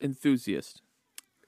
[0.02, 0.82] enthusiast.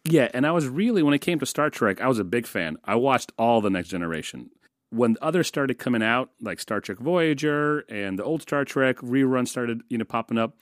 [0.09, 2.47] Yeah, and I was really when it came to Star Trek, I was a big
[2.47, 2.77] fan.
[2.85, 4.49] I watched all the Next Generation.
[4.89, 9.49] When others started coming out, like Star Trek Voyager and the old Star Trek reruns
[9.49, 10.55] started, you know, popping up,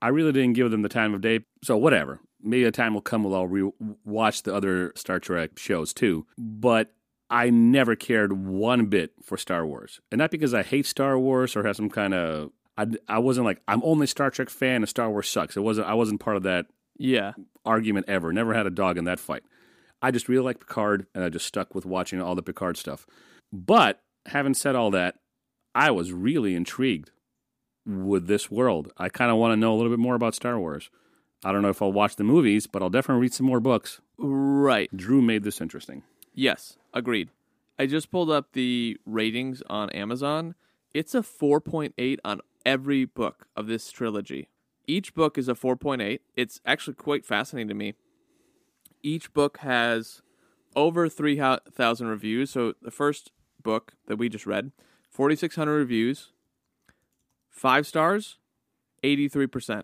[0.00, 1.40] I really didn't give them the time of day.
[1.64, 3.72] So whatever, maybe a time will come when I'll re-
[4.04, 6.26] watch the other Star Trek shows too.
[6.38, 6.92] But
[7.30, 11.56] I never cared one bit for Star Wars, and not because I hate Star Wars
[11.56, 12.50] or have some kind of.
[12.76, 15.56] I, I wasn't like I'm only Star Trek fan and Star Wars sucks.
[15.56, 15.88] It wasn't.
[15.88, 16.66] I wasn't part of that
[16.96, 17.32] Yeah.
[17.64, 18.32] argument ever.
[18.32, 19.42] Never had a dog in that fight.
[20.02, 23.06] I just really like Picard, and I just stuck with watching all the Picard stuff.
[23.54, 25.14] But having said all that,
[25.76, 27.12] I was really intrigued
[27.86, 28.92] with this world.
[28.98, 30.90] I kind of want to know a little bit more about Star Wars.
[31.44, 34.00] I don't know if I'll watch the movies, but I'll definitely read some more books.
[34.18, 34.90] Right.
[34.96, 36.02] Drew made this interesting.
[36.34, 37.28] Yes, agreed.
[37.78, 40.56] I just pulled up the ratings on Amazon.
[40.92, 44.48] It's a 4.8 on every book of this trilogy.
[44.86, 46.18] Each book is a 4.8.
[46.34, 47.94] It's actually quite fascinating to me.
[49.02, 50.22] Each book has
[50.74, 52.50] over 3,000 reviews.
[52.50, 53.30] So the first
[53.64, 54.70] book that we just read,
[55.10, 56.30] 4,600 reviews,
[57.50, 58.38] five stars,
[59.02, 59.82] 83%.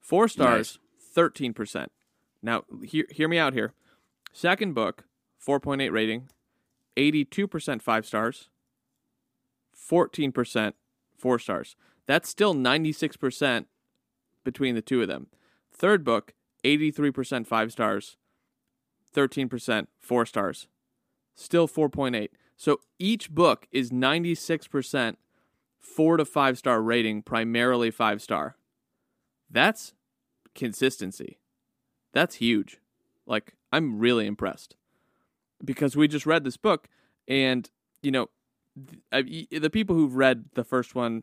[0.00, 0.78] Four stars,
[1.14, 1.86] 13%.
[2.42, 3.72] Now, hear, hear me out here.
[4.32, 5.04] Second book,
[5.46, 6.28] 4.8 rating,
[6.96, 8.48] 82% five stars,
[9.76, 10.72] 14%
[11.16, 11.76] four stars.
[12.06, 13.66] That's still 96%
[14.44, 15.28] between the two of them.
[15.72, 16.34] Third book,
[16.64, 18.16] 83% five stars,
[19.14, 20.68] 13% four stars,
[21.34, 22.28] still 4.8.
[22.56, 25.16] So each book is 96%
[25.82, 28.56] four to five star rating, primarily five star.
[29.50, 29.92] That's
[30.54, 31.38] consistency.
[32.12, 32.78] That's huge.
[33.26, 34.76] Like, I'm really impressed
[35.64, 36.88] because we just read this book,
[37.28, 37.70] and
[38.02, 38.28] you know,
[39.12, 41.22] th- the people who've read the first one,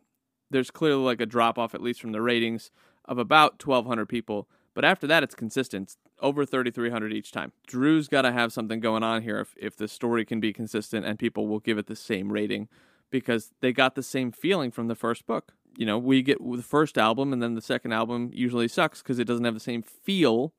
[0.50, 2.72] there's clearly like a drop off, at least from the ratings,
[3.06, 4.48] of about 1,200 people.
[4.74, 7.52] But after that, it's consistent, over 3,300 each time.
[7.68, 11.06] Drew's got to have something going on here if, if the story can be consistent
[11.06, 12.68] and people will give it the same rating
[13.10, 15.54] because they got the same feeling from the first book.
[15.78, 19.20] You know, we get the first album, and then the second album usually sucks because
[19.20, 20.54] it doesn't have the same feel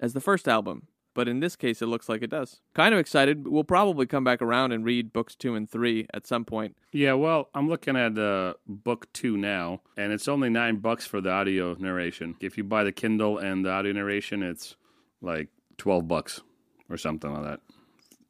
[0.00, 0.88] as the first album.
[1.14, 2.60] But in this case, it looks like it does.
[2.74, 3.46] Kind of excited.
[3.46, 6.76] We'll probably come back around and read books two and three at some point.
[6.90, 11.20] Yeah, well, I'm looking at uh, book two now, and it's only nine bucks for
[11.20, 12.36] the audio narration.
[12.40, 14.76] If you buy the Kindle and the audio narration, it's
[15.20, 16.40] like 12 bucks
[16.88, 17.60] or something like that.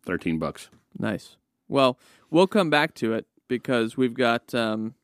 [0.04, 0.68] 13 bucks.
[0.98, 1.36] Nice.
[1.68, 1.98] Well,
[2.30, 4.94] we'll come back to it because we've got um,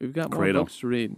[0.00, 0.62] we've got more Cradle.
[0.62, 1.16] books to read.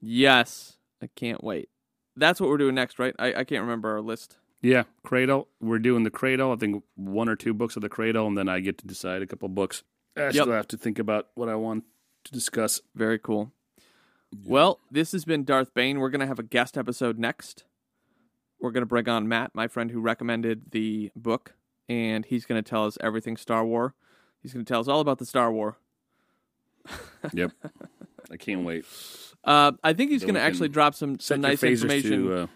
[0.00, 1.68] Yes, I can't wait.
[2.16, 3.14] That's what we're doing next, right?
[3.18, 4.36] I, I can't remember our list.
[4.60, 5.48] Yeah, Cradle.
[5.60, 6.52] We're doing the Cradle.
[6.52, 9.22] I think one or two books of the Cradle, and then I get to decide
[9.22, 9.82] a couple books.
[10.16, 11.84] I still have to think about what I want
[12.24, 12.80] to discuss.
[12.94, 13.52] Very cool.
[14.44, 16.00] Well, this has been Darth Bane.
[16.00, 17.64] We're going to have a guest episode next.
[18.60, 21.54] We're going to bring on Matt, my friend who recommended the book,
[21.88, 23.94] and he's going to tell us everything Star War.
[24.42, 25.78] He's going to tell us all about the Star War.
[27.32, 27.50] Yep.
[28.30, 28.84] I can't wait.
[29.44, 32.10] Uh, I think he's going to actually drop some, some nice information.
[32.26, 32.32] to.
[32.34, 32.46] Uh,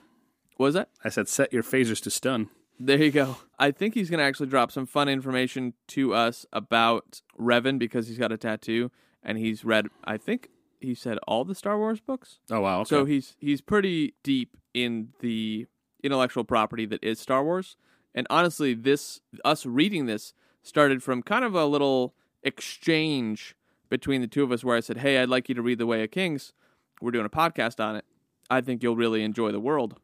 [0.62, 0.90] what was that?
[1.02, 2.48] I said, set your phasers to stun.
[2.78, 3.36] There you go.
[3.58, 8.06] I think he's going to actually drop some fun information to us about Revan because
[8.06, 8.92] he's got a tattoo
[9.24, 10.50] and he's read, I think
[10.80, 12.38] he said all the Star Wars books.
[12.48, 12.82] Oh wow.
[12.82, 12.90] Okay.
[12.90, 15.66] So he's he's pretty deep in the
[16.04, 17.76] intellectual property that is Star Wars.
[18.14, 20.32] And honestly, this us reading this
[20.62, 23.56] started from kind of a little exchange
[23.88, 25.86] between the two of us where I said, "Hey, I'd like you to read The
[25.86, 26.52] Way of Kings.
[27.00, 28.04] We're doing a podcast on it.
[28.48, 29.98] I think you'll really enjoy the world."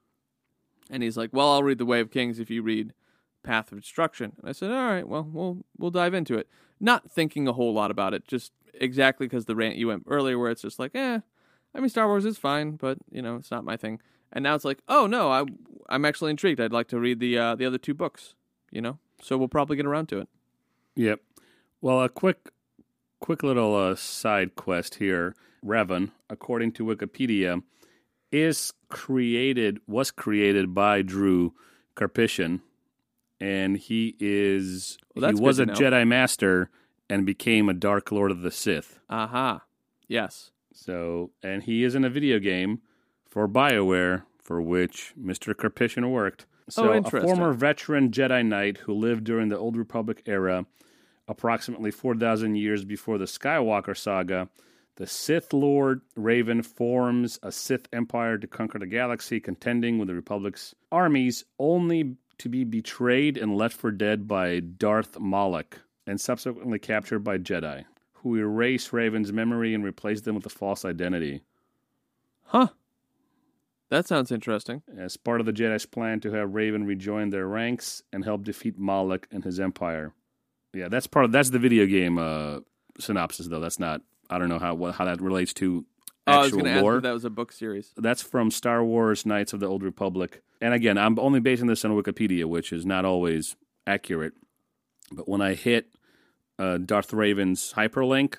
[0.90, 2.92] And he's like, "Well, I'll read The Way of Kings if you read
[3.42, 6.48] Path of Destruction." And I said, "All right, well, we'll we'll dive into it."
[6.80, 10.38] Not thinking a whole lot about it, just exactly because the rant you went earlier,
[10.38, 11.20] where it's just like, "Eh,
[11.74, 14.00] I mean, Star Wars is fine, but you know, it's not my thing."
[14.32, 15.44] And now it's like, "Oh no, I
[15.88, 16.60] I'm actually intrigued.
[16.60, 18.34] I'd like to read the uh, the other two books."
[18.70, 20.28] You know, so we'll probably get around to it.
[20.94, 21.20] Yep.
[21.80, 22.50] Well, a quick,
[23.20, 25.34] quick little uh, side quest here.
[25.64, 27.62] Revan, according to Wikipedia,
[28.32, 31.54] is created was created by Drew
[31.96, 32.60] Karpyshyn,
[33.40, 35.74] and he is Well, he was a know.
[35.74, 36.70] Jedi Master
[37.10, 38.98] and became a Dark Lord of the Sith.
[39.08, 39.62] Aha,
[40.06, 42.82] yes, So, and he is in a video game
[43.28, 45.54] for BioWare for which Mr.
[45.54, 46.46] Karpyshyn worked.
[46.46, 47.28] Oh, so, a Oh, interesting.
[47.28, 50.66] former veteran Jedi Knight who lived during the Old Republic era,
[51.26, 54.48] approximately 4,000 years before the Skywalker saga,
[54.98, 60.14] the Sith Lord Raven forms a Sith empire to conquer the galaxy, contending with the
[60.14, 65.78] Republic's armies, only to be betrayed and left for dead by Darth Malak,
[66.08, 70.84] and subsequently captured by Jedi, who erase Raven's memory and replace them with a false
[70.84, 71.42] identity.
[72.46, 72.68] huh?
[73.90, 74.82] That sounds interesting.
[74.98, 78.76] As part of the Jedi's plan to have Raven rejoin their ranks and help defeat
[78.78, 80.12] Malak and his empire.
[80.74, 82.60] Yeah, that's part of that's the video game uh,
[82.98, 83.60] synopsis, though.
[83.60, 84.02] That's not.
[84.30, 85.84] I don't know how how that relates to
[86.26, 87.00] Oh, I was actual to lore.
[87.00, 87.92] that was a book series.
[87.96, 90.42] That's from Star Wars: Knights of the Old Republic.
[90.60, 93.56] And again, I'm only basing this on Wikipedia, which is not always
[93.86, 94.34] accurate.
[95.10, 95.86] But when I hit
[96.58, 98.34] uh, Darth Raven's hyperlink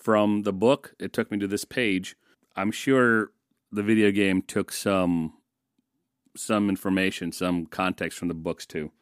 [0.00, 2.14] from the book, it took me to this page.
[2.54, 3.32] I'm sure
[3.72, 5.32] the video game took some
[6.36, 8.92] some information, some context from the books too,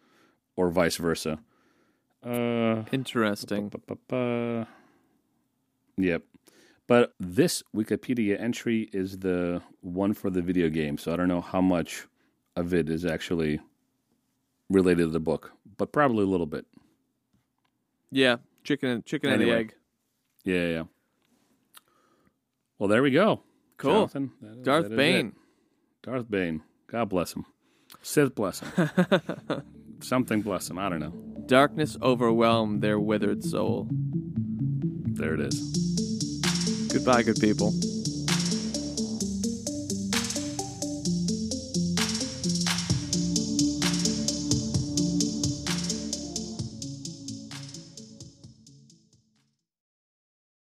[0.56, 1.40] or vice versa.
[2.24, 3.68] Uh, Interesting.
[3.68, 4.66] Ba-ba-ba.
[5.98, 6.22] Yep.
[6.90, 11.40] But this Wikipedia entry is the one for the video game, so I don't know
[11.40, 12.08] how much
[12.56, 13.60] of it is actually
[14.68, 16.66] related to the book, but probably a little bit.
[18.10, 19.74] Yeah, chicken and chicken and the egg.
[20.42, 20.82] Yeah, yeah.
[22.80, 23.42] Well, there we go.
[23.76, 23.92] Cool.
[23.92, 25.28] Jonathan, that Darth that Bane.
[25.28, 25.34] it.
[26.02, 26.64] Darth Bane.
[26.88, 27.46] God bless him.
[28.02, 28.90] Sith bless him.
[30.00, 30.76] Something bless him.
[30.76, 31.14] I don't know.
[31.46, 33.86] Darkness overwhelmed their withered soul.
[33.92, 35.89] There it is.
[36.92, 37.72] Goodbye, good people.